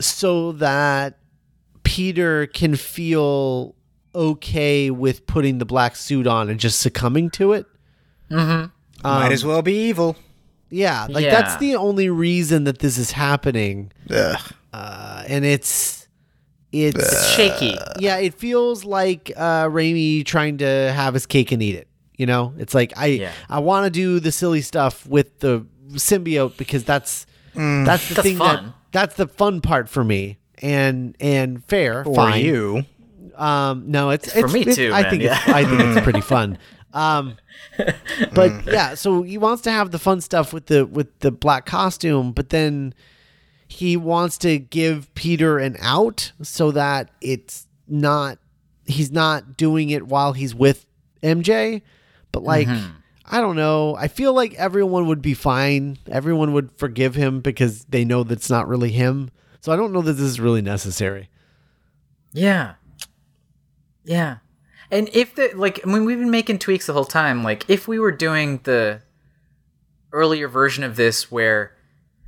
so 0.00 0.52
that 0.52 1.18
Peter 1.84 2.46
can 2.46 2.76
feel 2.76 3.74
okay 4.14 4.90
with 4.90 5.26
putting 5.26 5.58
the 5.58 5.64
black 5.64 5.96
suit 5.96 6.26
on 6.26 6.48
and 6.48 6.60
just 6.60 6.80
succumbing 6.80 7.30
to 7.30 7.52
it. 7.52 7.66
Mhm. 8.30 8.70
Might 9.02 9.32
as 9.32 9.44
well 9.44 9.62
be 9.62 9.74
evil. 9.88 10.16
Yeah, 10.74 11.06
like 11.08 11.24
Yeah. 11.24 11.30
that's 11.40 11.56
the 11.56 11.76
only 11.76 12.08
reason 12.10 12.64
that 12.64 12.78
this 12.80 12.98
is 12.98 13.12
happening. 13.12 13.92
Ugh. 14.10 14.40
Uh, 14.72 15.22
and 15.28 15.44
it's 15.44 16.08
it's 16.72 17.34
shaky. 17.36 17.76
yeah, 18.00 18.16
it 18.18 18.34
feels 18.34 18.84
like 18.84 19.30
uh 19.36 19.66
Raimi 19.66 20.24
trying 20.24 20.58
to 20.58 20.66
have 20.92 21.14
his 21.14 21.26
cake 21.26 21.52
and 21.52 21.62
eat 21.62 21.76
it. 21.76 21.88
You 22.16 22.26
know, 22.26 22.52
it's 22.58 22.74
like 22.74 22.92
I 22.96 23.06
Yeah. 23.06 23.32
I 23.48 23.60
want 23.60 23.84
to 23.86 23.90
do 23.90 24.18
the 24.20 24.32
silly 24.32 24.60
stuff 24.62 25.06
with 25.06 25.38
the 25.40 25.64
symbiote 25.92 26.56
because 26.56 26.82
that's 26.84 27.26
that's 27.54 28.08
the 28.08 28.14
That's 28.14 28.22
thing 28.22 28.38
that 28.38 28.64
that's 28.90 29.14
the 29.16 29.28
fun 29.28 29.60
part 29.60 29.88
for 29.88 30.02
me. 30.02 30.38
And 30.62 31.14
and 31.20 31.64
fair, 31.64 32.02
For 32.04 32.14
fine. 32.14 32.44
you. 32.44 32.84
Um, 33.36 33.84
no, 33.90 34.10
it's, 34.10 34.32
For 34.32 34.44
it's 34.44 34.52
me 34.54 34.60
it's- 34.60 34.76
too, 34.76 34.92
I 34.92 35.02
man, 35.02 35.10
think 35.10 35.22
yeah. 35.24 35.38
it's, 35.40 35.48
I 35.48 35.64
think 35.64 35.80
it's 35.80 36.00
pretty 36.02 36.20
fun. 36.34 36.56
Um, 36.94 37.36
but 38.34 38.64
yeah, 38.66 38.94
so 38.94 39.22
he 39.22 39.36
wants 39.36 39.62
to 39.62 39.70
have 39.70 39.90
the 39.90 39.98
fun 39.98 40.20
stuff 40.20 40.52
with 40.52 40.66
the 40.66 40.86
with 40.86 41.18
the 41.18 41.30
black 41.30 41.66
costume, 41.66 42.32
but 42.32 42.50
then 42.50 42.94
he 43.68 43.96
wants 43.96 44.38
to 44.38 44.58
give 44.58 45.12
Peter 45.14 45.58
an 45.58 45.76
out 45.80 46.32
so 46.40 46.70
that 46.70 47.10
it's 47.20 47.66
not 47.88 48.38
he's 48.86 49.10
not 49.10 49.56
doing 49.56 49.90
it 49.90 50.06
while 50.06 50.32
he's 50.32 50.54
with 50.54 50.86
MJ. 51.22 51.82
But 52.32 52.42
like, 52.44 52.68
I 53.26 53.40
don't 53.40 53.56
know. 53.56 53.96
I 53.96 54.08
feel 54.08 54.32
like 54.32 54.54
everyone 54.54 55.06
would 55.06 55.22
be 55.22 55.34
fine. 55.34 55.98
Everyone 56.10 56.52
would 56.52 56.70
forgive 56.76 57.14
him 57.14 57.40
because 57.40 57.84
they 57.84 58.04
know 58.04 58.22
that's 58.24 58.50
not 58.50 58.68
really 58.68 58.90
him. 58.90 59.30
So 59.60 59.72
I 59.72 59.76
don't 59.76 59.92
know 59.92 60.02
that 60.02 60.12
this 60.14 60.26
is 60.26 60.40
really 60.40 60.62
necessary. 60.62 61.30
Yeah. 62.32 62.74
Yeah. 64.04 64.38
And 64.90 65.08
if 65.12 65.34
the 65.34 65.50
like 65.54 65.80
I 65.86 65.90
mean 65.90 66.04
we've 66.04 66.18
been 66.18 66.30
making 66.30 66.58
tweaks 66.58 66.86
the 66.86 66.92
whole 66.92 67.04
time, 67.04 67.42
like 67.42 67.68
if 67.68 67.88
we 67.88 67.98
were 67.98 68.12
doing 68.12 68.60
the 68.64 69.00
earlier 70.12 70.46
version 70.48 70.84
of 70.84 70.96
this 70.96 71.30
where 71.30 71.72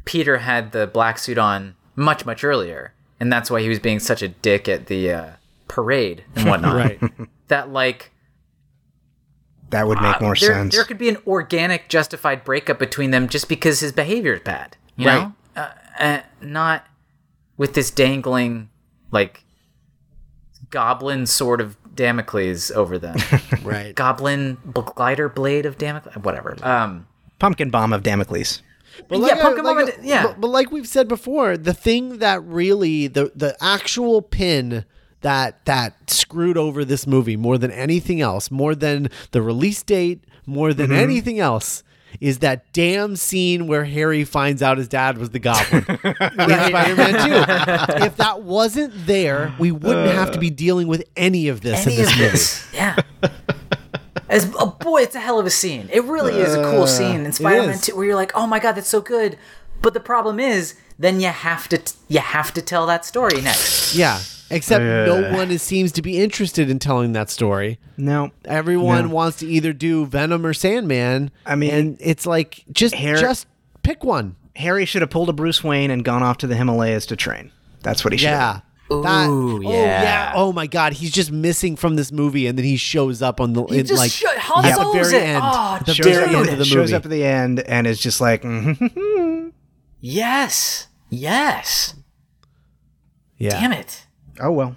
Peter 0.04 0.38
had 0.38 0.72
the 0.72 0.86
black 0.86 1.18
suit 1.18 1.38
on 1.38 1.76
much, 1.94 2.24
much 2.26 2.42
earlier, 2.44 2.92
and 3.20 3.32
that's 3.32 3.50
why 3.50 3.60
he 3.60 3.68
was 3.68 3.78
being 3.78 3.98
such 4.00 4.22
a 4.22 4.28
dick 4.28 4.68
at 4.68 4.86
the 4.86 5.10
uh, 5.12 5.30
parade 5.68 6.24
and 6.34 6.48
whatnot. 6.48 6.74
Right. 6.76 7.00
That 7.48 7.70
like 7.72 8.10
That 9.70 9.86
would 9.86 10.00
make 10.00 10.20
more 10.20 10.34
there, 10.40 10.52
sense. 10.54 10.74
there 10.74 10.84
could 10.84 10.98
be 10.98 11.08
an 11.08 11.18
organic, 11.26 11.88
justified 11.88 12.44
breakup 12.44 12.78
between 12.78 13.10
them 13.10 13.28
just 13.28 13.48
because 13.48 13.80
his 13.80 13.92
behavior 13.92 14.34
is 14.34 14.40
bad. 14.40 14.76
You 14.96 15.06
Right. 15.06 15.20
know, 15.20 15.34
uh, 15.56 15.70
uh, 15.98 16.20
not 16.40 16.86
with 17.56 17.74
this 17.74 17.90
dangling 17.90 18.68
like 19.12 19.44
goblin 20.70 21.26
sort 21.26 21.60
of 21.60 21.76
Damocles 21.96 22.70
over 22.70 22.98
them. 22.98 23.16
right. 23.62 23.94
goblin 23.94 24.58
glider 24.72 25.28
blade 25.28 25.66
of 25.66 25.78
Damocles, 25.78 26.14
whatever. 26.16 26.56
Um, 26.62 27.06
Pumpkin 27.38 27.70
bomb 27.70 27.92
of 27.92 28.02
Damocles. 28.02 28.62
But 29.08 29.18
Yeah, 29.20 29.40
Pumpkin 29.42 29.64
Moment- 29.64 29.90
yeah. 30.02 30.22
But, 30.22 30.40
but 30.40 30.48
like 30.48 30.70
we've 30.70 30.86
said 30.88 31.08
before, 31.08 31.56
the 31.56 31.74
thing 31.74 32.18
that 32.18 32.42
really 32.44 33.08
the 33.08 33.32
the 33.34 33.56
actual 33.60 34.22
pin 34.22 34.84
that 35.22 35.64
that 35.66 36.08
screwed 36.10 36.56
over 36.56 36.84
this 36.84 37.06
movie 37.06 37.36
more 37.36 37.58
than 37.58 37.70
anything 37.72 38.20
else, 38.20 38.50
more 38.50 38.74
than 38.74 39.08
the 39.32 39.42
release 39.42 39.82
date, 39.82 40.24
more 40.46 40.72
than 40.72 40.86
Mm-hmm. 40.90 40.98
anything 41.02 41.40
else. 41.40 41.82
Is 42.20 42.38
that 42.38 42.72
damn 42.72 43.16
scene 43.16 43.66
where 43.66 43.84
Harry 43.84 44.24
finds 44.24 44.62
out 44.62 44.78
his 44.78 44.88
dad 44.88 45.18
was 45.18 45.30
the 45.30 45.38
goblin 45.38 45.84
in 45.86 45.96
Spider-Man 46.16 47.96
2? 47.98 48.04
If 48.04 48.16
that 48.16 48.42
wasn't 48.42 49.06
there, 49.06 49.54
we 49.58 49.70
wouldn't 49.70 50.12
have 50.12 50.32
to 50.32 50.38
be 50.38 50.48
dealing 50.50 50.86
with 50.88 51.04
any 51.16 51.48
of 51.48 51.60
this 51.60 51.86
any 51.86 51.96
in 51.96 52.02
this 52.02 52.12
of 52.12 52.18
movie. 52.18 52.30
this, 52.30 52.68
yeah. 52.72 52.96
As 54.28 54.52
oh 54.58 54.76
boy, 54.80 55.02
it's 55.02 55.14
a 55.14 55.20
hell 55.20 55.38
of 55.38 55.46
a 55.46 55.50
scene. 55.50 55.88
It 55.92 56.02
really 56.04 56.34
is 56.34 56.54
a 56.54 56.62
cool 56.70 56.82
uh, 56.82 56.86
scene 56.86 57.24
in 57.24 57.32
Spider-Man 57.32 57.78
2 57.78 57.94
where 57.96 58.06
you're 58.06 58.14
like, 58.16 58.32
"Oh 58.34 58.46
my 58.46 58.58
god, 58.58 58.72
that's 58.72 58.88
so 58.88 59.00
good." 59.00 59.38
But 59.82 59.94
the 59.94 60.00
problem 60.00 60.40
is, 60.40 60.74
then 60.98 61.20
you 61.20 61.28
have 61.28 61.68
to 61.68 61.78
t- 61.78 61.94
you 62.08 62.18
have 62.18 62.52
to 62.54 62.62
tell 62.62 62.86
that 62.86 63.04
story 63.04 63.40
next. 63.40 63.94
Yeah, 63.94 64.18
except 64.50 64.82
no 64.82 65.32
one 65.36 65.50
is, 65.50 65.62
seems 65.62 65.92
to 65.92 66.02
be 66.02 66.18
interested 66.18 66.68
in 66.70 66.78
telling 66.78 67.12
that 67.12 67.30
story. 67.30 67.78
No. 67.96 68.30
Everyone 68.44 69.08
No. 69.08 69.14
wants 69.14 69.38
to 69.38 69.46
either 69.46 69.72
do 69.72 70.06
Venom 70.06 70.44
or 70.46 70.52
Sandman. 70.54 71.30
I 71.44 71.54
mean- 71.56 71.70
and 71.74 71.96
it's 72.00 72.26
like 72.26 72.64
just 72.72 72.94
Har- 72.94 73.16
just 73.16 73.46
pick 73.82 74.04
one. 74.04 74.36
Harry 74.56 74.84
should 74.86 75.02
have 75.02 75.10
pulled 75.10 75.28
a 75.28 75.32
Bruce 75.32 75.62
Wayne 75.64 75.90
and 75.90 76.04
gone 76.04 76.22
off 76.22 76.38
to 76.38 76.46
the 76.46 76.56
Himalayas 76.56 77.06
to 77.06 77.16
train. 77.16 77.50
That's 77.82 78.04
what 78.04 78.12
he 78.12 78.18
should 78.18 78.26
Yeah. 78.30 78.52
have. 78.54 78.62
That- 78.88 79.28
Ooh, 79.28 79.56
Oh 79.56 79.60
yeah. 79.72 80.02
yeah. 80.02 80.32
Oh 80.36 80.52
my 80.52 80.68
God. 80.68 80.92
He's 80.92 81.10
just 81.10 81.32
missing 81.32 81.74
from 81.74 81.96
this 81.96 82.12
movie, 82.12 82.46
and 82.46 82.56
then 82.56 82.64
he 82.64 82.76
shows 82.76 83.20
up 83.20 83.40
on 83.40 83.52
the 83.52 83.64
He 83.64 83.80
in, 83.80 83.86
just 83.86 83.98
like 84.00 84.12
sho- 84.12 84.28
Han 84.38 84.64
at 84.64 84.76
the 84.78 84.92
very 84.92 85.16
it. 85.16 85.22
end. 85.22 85.42
Oh, 85.44 85.78
the 85.84 85.92
dude. 85.94 86.04
very 86.04 86.24
end 86.26 86.34
of 86.36 86.46
the 86.46 86.56
movie. 86.58 86.64
shows 86.70 86.92
up 86.92 87.04
at 87.04 87.10
the 87.10 87.24
end 87.24 87.60
and 87.60 87.86
is 87.86 87.98
just 88.00 88.20
like. 88.20 88.44
Yes, 90.00 90.88
yes. 91.10 91.94
yeah. 93.38 93.50
Damn 93.50 93.72
it. 93.72 94.05
Oh 94.40 94.50
well. 94.52 94.76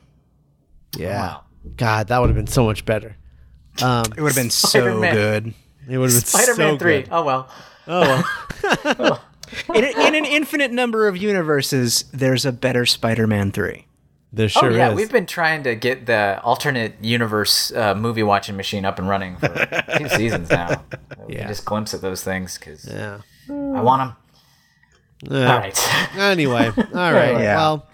Yeah. 0.97 1.19
Wow. 1.21 1.43
God, 1.75 2.07
that 2.07 2.19
would 2.19 2.29
have 2.29 2.35
been 2.35 2.47
so 2.47 2.65
much 2.65 2.85
better. 2.85 3.15
Um, 3.81 4.03
It 4.17 4.21
would 4.21 4.29
have 4.33 4.35
been 4.35 4.49
so 4.49 4.67
Spider-Man. 4.67 5.13
good. 5.13 5.53
it 5.89 5.97
would 5.97 6.09
have 6.11 6.19
been 6.19 6.25
Spider-Man 6.27 6.73
so 6.73 6.77
three. 6.79 7.01
good. 7.03 7.09
Oh 7.11 7.23
well. 7.23 7.49
Oh 7.87 8.25
well. 8.99 9.23
In, 9.73 9.83
in 9.83 10.13
an 10.13 10.25
infinite 10.25 10.69
number 10.71 11.07
of 11.07 11.17
universes, 11.17 12.03
there's 12.13 12.45
a 12.45 12.51
better 12.51 12.85
Spider-Man 12.85 13.51
three. 13.51 13.87
There 14.31 14.47
sure 14.47 14.69
oh 14.69 14.75
yeah, 14.75 14.89
is. 14.91 14.95
we've 14.95 15.11
been 15.11 15.25
trying 15.25 15.63
to 15.63 15.73
get 15.73 16.05
the 16.05 16.39
alternate 16.43 16.93
universe 17.03 17.71
uh, 17.71 17.95
movie 17.95 18.21
watching 18.21 18.55
machine 18.55 18.85
up 18.85 18.99
and 18.99 19.09
running 19.09 19.37
for 19.37 19.47
two 19.97 20.07
seasons 20.09 20.51
now. 20.51 20.83
We 21.27 21.37
Yeah. 21.37 21.47
just 21.47 21.65
glimpse 21.65 21.95
at 21.95 22.01
those 22.01 22.23
things 22.23 22.59
because 22.59 22.85
yeah. 22.87 23.21
I 23.49 23.81
want 23.81 24.15
them. 25.23 25.31
Yeah. 25.35 25.51
All 25.53 25.59
right. 25.59 26.15
Anyway, 26.15 26.67
all 26.77 27.11
right. 27.11 27.39
Yeah. 27.39 27.55
Well, 27.55 27.87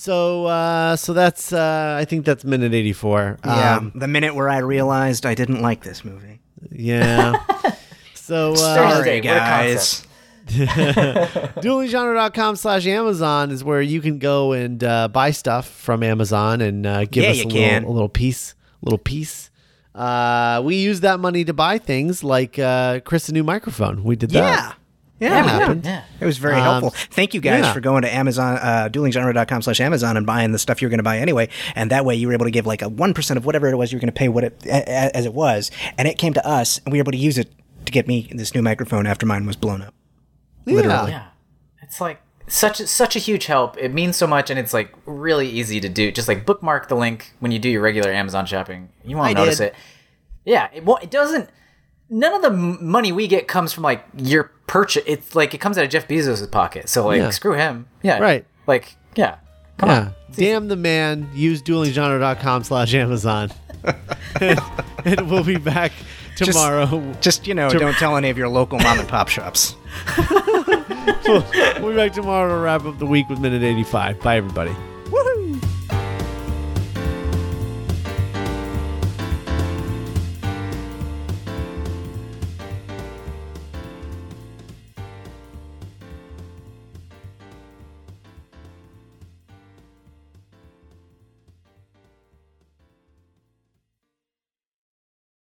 so 0.00 0.46
uh, 0.46 0.96
so 0.96 1.12
that's 1.12 1.52
uh, 1.52 1.96
I 2.00 2.06
think 2.06 2.24
that's 2.24 2.42
minute 2.44 2.72
eighty 2.72 2.94
four. 2.94 3.38
Yeah. 3.44 3.76
Um, 3.76 3.92
the 3.94 4.08
minute 4.08 4.34
where 4.34 4.48
I 4.48 4.58
realized 4.58 5.26
I 5.26 5.34
didn't 5.34 5.60
like 5.60 5.82
this 5.82 6.04
movie. 6.04 6.40
yeah. 6.72 7.34
So 8.14 8.52
uh, 8.52 8.56
Sorry. 8.56 8.90
Sorry, 8.90 8.96
what 8.98 9.08
a 9.08 9.22
guys. 9.22 10.06
duelinggenre.com 10.50 12.56
slash 12.56 12.86
Amazon 12.86 13.50
is 13.50 13.64
where 13.64 13.82
you 13.82 14.00
can 14.00 14.18
go 14.18 14.52
and 14.52 14.82
uh, 14.84 15.08
buy 15.08 15.32
stuff 15.32 15.68
from 15.68 16.02
Amazon 16.04 16.60
and 16.60 16.86
uh, 16.86 17.04
give 17.06 17.24
Yeah, 17.24 17.30
us 17.30 17.40
a 17.40 17.46
can. 17.48 17.82
little, 17.82 17.90
a 17.90 17.92
little 17.92 18.08
piece, 18.08 18.54
little 18.82 18.98
piece. 18.98 19.50
Uh, 19.94 20.62
we 20.64 20.76
use 20.76 21.00
that 21.00 21.18
money 21.18 21.44
to 21.44 21.52
buy 21.52 21.78
things 21.78 22.22
like 22.22 22.56
uh, 22.58 23.00
Chris 23.00 23.28
a 23.28 23.32
new 23.32 23.42
microphone. 23.42 24.04
We 24.04 24.14
did 24.16 24.30
that. 24.30 24.38
Yeah. 24.38 24.56
that. 24.56 24.76
Yeah, 25.20 25.28
That 25.28 25.44
yeah. 25.44 25.58
happened. 25.58 25.84
Yeah. 25.84 26.02
It 26.18 26.24
was 26.24 26.38
very 26.38 26.54
Um, 26.56 26.62
helpful. 26.62 26.90
Thank 27.10 27.34
you 27.34 27.40
guys 27.40 27.64
yeah. 27.64 27.72
for 27.72 27.80
going 27.80 28.02
to 28.02 28.12
Amazon, 28.12 28.56
uh, 28.56 28.88
duelinggenre.com 28.90 29.62
slash 29.62 29.80
Amazon 29.80 30.16
and 30.16 30.24
buying 30.26 30.52
the 30.52 30.58
stuff 30.58 30.80
you 30.80 30.86
were 30.86 30.90
going 30.90 30.98
to 30.98 31.04
buy 31.04 31.18
anyway. 31.18 31.48
And 31.74 31.90
that 31.90 32.04
way 32.04 32.14
you 32.16 32.26
were 32.26 32.32
able 32.32 32.46
to 32.46 32.50
give 32.50 32.66
like 32.66 32.80
a 32.82 32.86
1% 32.88 33.36
of 33.36 33.44
whatever 33.44 33.68
it 33.68 33.76
was 33.76 33.92
you 33.92 33.96
were 33.96 34.00
going 34.00 34.12
to 34.12 34.18
pay 34.18 34.28
what 34.28 34.44
it, 34.44 34.60
a, 34.66 34.70
a- 34.70 35.16
as 35.16 35.26
it 35.26 35.34
was. 35.34 35.70
And 35.98 36.08
it 36.08 36.16
came 36.18 36.32
to 36.34 36.46
us 36.46 36.80
and 36.84 36.92
we 36.92 36.98
were 36.98 37.02
able 37.02 37.12
to 37.12 37.18
use 37.18 37.36
it 37.38 37.52
to 37.84 37.92
get 37.92 38.08
me 38.08 38.30
this 38.34 38.54
new 38.54 38.62
microphone 38.62 39.06
after 39.06 39.26
mine 39.26 39.46
was 39.46 39.56
blown 39.56 39.82
up. 39.82 39.94
Literally. 40.66 41.10
Yeah. 41.12 41.26
It's 41.82 42.00
like 42.00 42.20
such 42.46 42.78
such 42.78 43.14
a 43.16 43.18
huge 43.18 43.46
help. 43.46 43.76
It 43.78 43.92
means 43.92 44.16
so 44.16 44.26
much, 44.26 44.50
and 44.50 44.58
it's 44.58 44.72
like 44.74 44.92
really 45.06 45.48
easy 45.48 45.80
to 45.80 45.88
do. 45.88 46.10
Just 46.12 46.28
like 46.28 46.44
bookmark 46.46 46.88
the 46.88 46.94
link 46.94 47.32
when 47.40 47.52
you 47.52 47.58
do 47.58 47.68
your 47.68 47.80
regular 47.82 48.10
Amazon 48.12 48.46
shopping. 48.46 48.88
You 49.04 49.16
won't 49.16 49.30
I 49.30 49.32
notice 49.32 49.58
did. 49.58 49.68
it. 49.68 49.74
Yeah, 50.44 50.68
it, 50.72 50.84
well, 50.84 50.98
it 51.02 51.10
doesn't. 51.10 51.48
None 52.10 52.34
of 52.34 52.42
the 52.42 52.50
money 52.50 53.12
we 53.12 53.28
get 53.28 53.46
comes 53.46 53.72
from 53.72 53.84
like 53.84 54.04
your 54.16 54.50
purchase. 54.66 55.04
It's 55.06 55.34
like 55.36 55.54
it 55.54 55.58
comes 55.58 55.78
out 55.78 55.84
of 55.84 55.90
Jeff 55.90 56.08
Bezos' 56.08 56.50
pocket. 56.50 56.88
So 56.88 57.06
like, 57.06 57.18
Yeah. 57.18 57.30
screw 57.30 57.54
him. 57.54 57.86
Yeah, 58.02 58.18
Right. 58.18 58.44
Like, 58.66 58.96
yeah. 59.14 59.36
Come 59.78 59.88
yeah. 59.88 59.98
on. 60.00 60.14
Damn 60.32 60.68
the 60.68 60.76
man. 60.76 61.28
Use 61.34 61.62
duelinggenre.com 61.62 62.64
slash 62.64 62.94
Amazon. 62.94 63.50
and, 64.40 64.60
and 65.04 65.30
we'll 65.30 65.44
be 65.44 65.56
back 65.56 65.92
tomorrow. 66.36 67.14
Just 67.20 67.46
you 67.46 67.54
know, 67.54 67.70
don't 67.70 67.94
tell 67.94 68.16
any 68.16 68.28
of 68.30 68.36
your 68.36 68.48
local 68.48 68.78
mom 68.78 68.98
and 68.98 69.08
pop 69.08 69.28
shops. 69.28 69.74
we'll 71.26 71.90
be 71.90 71.96
back 71.96 72.12
tomorrow 72.12 72.54
to 72.54 72.60
wrap 72.60 72.84
up 72.84 72.98
the 72.98 73.06
week 73.06 73.28
with 73.28 73.38
minute 73.40 73.62
85. 73.62 74.20
Bye, 74.20 74.36
everybody. 74.36 74.74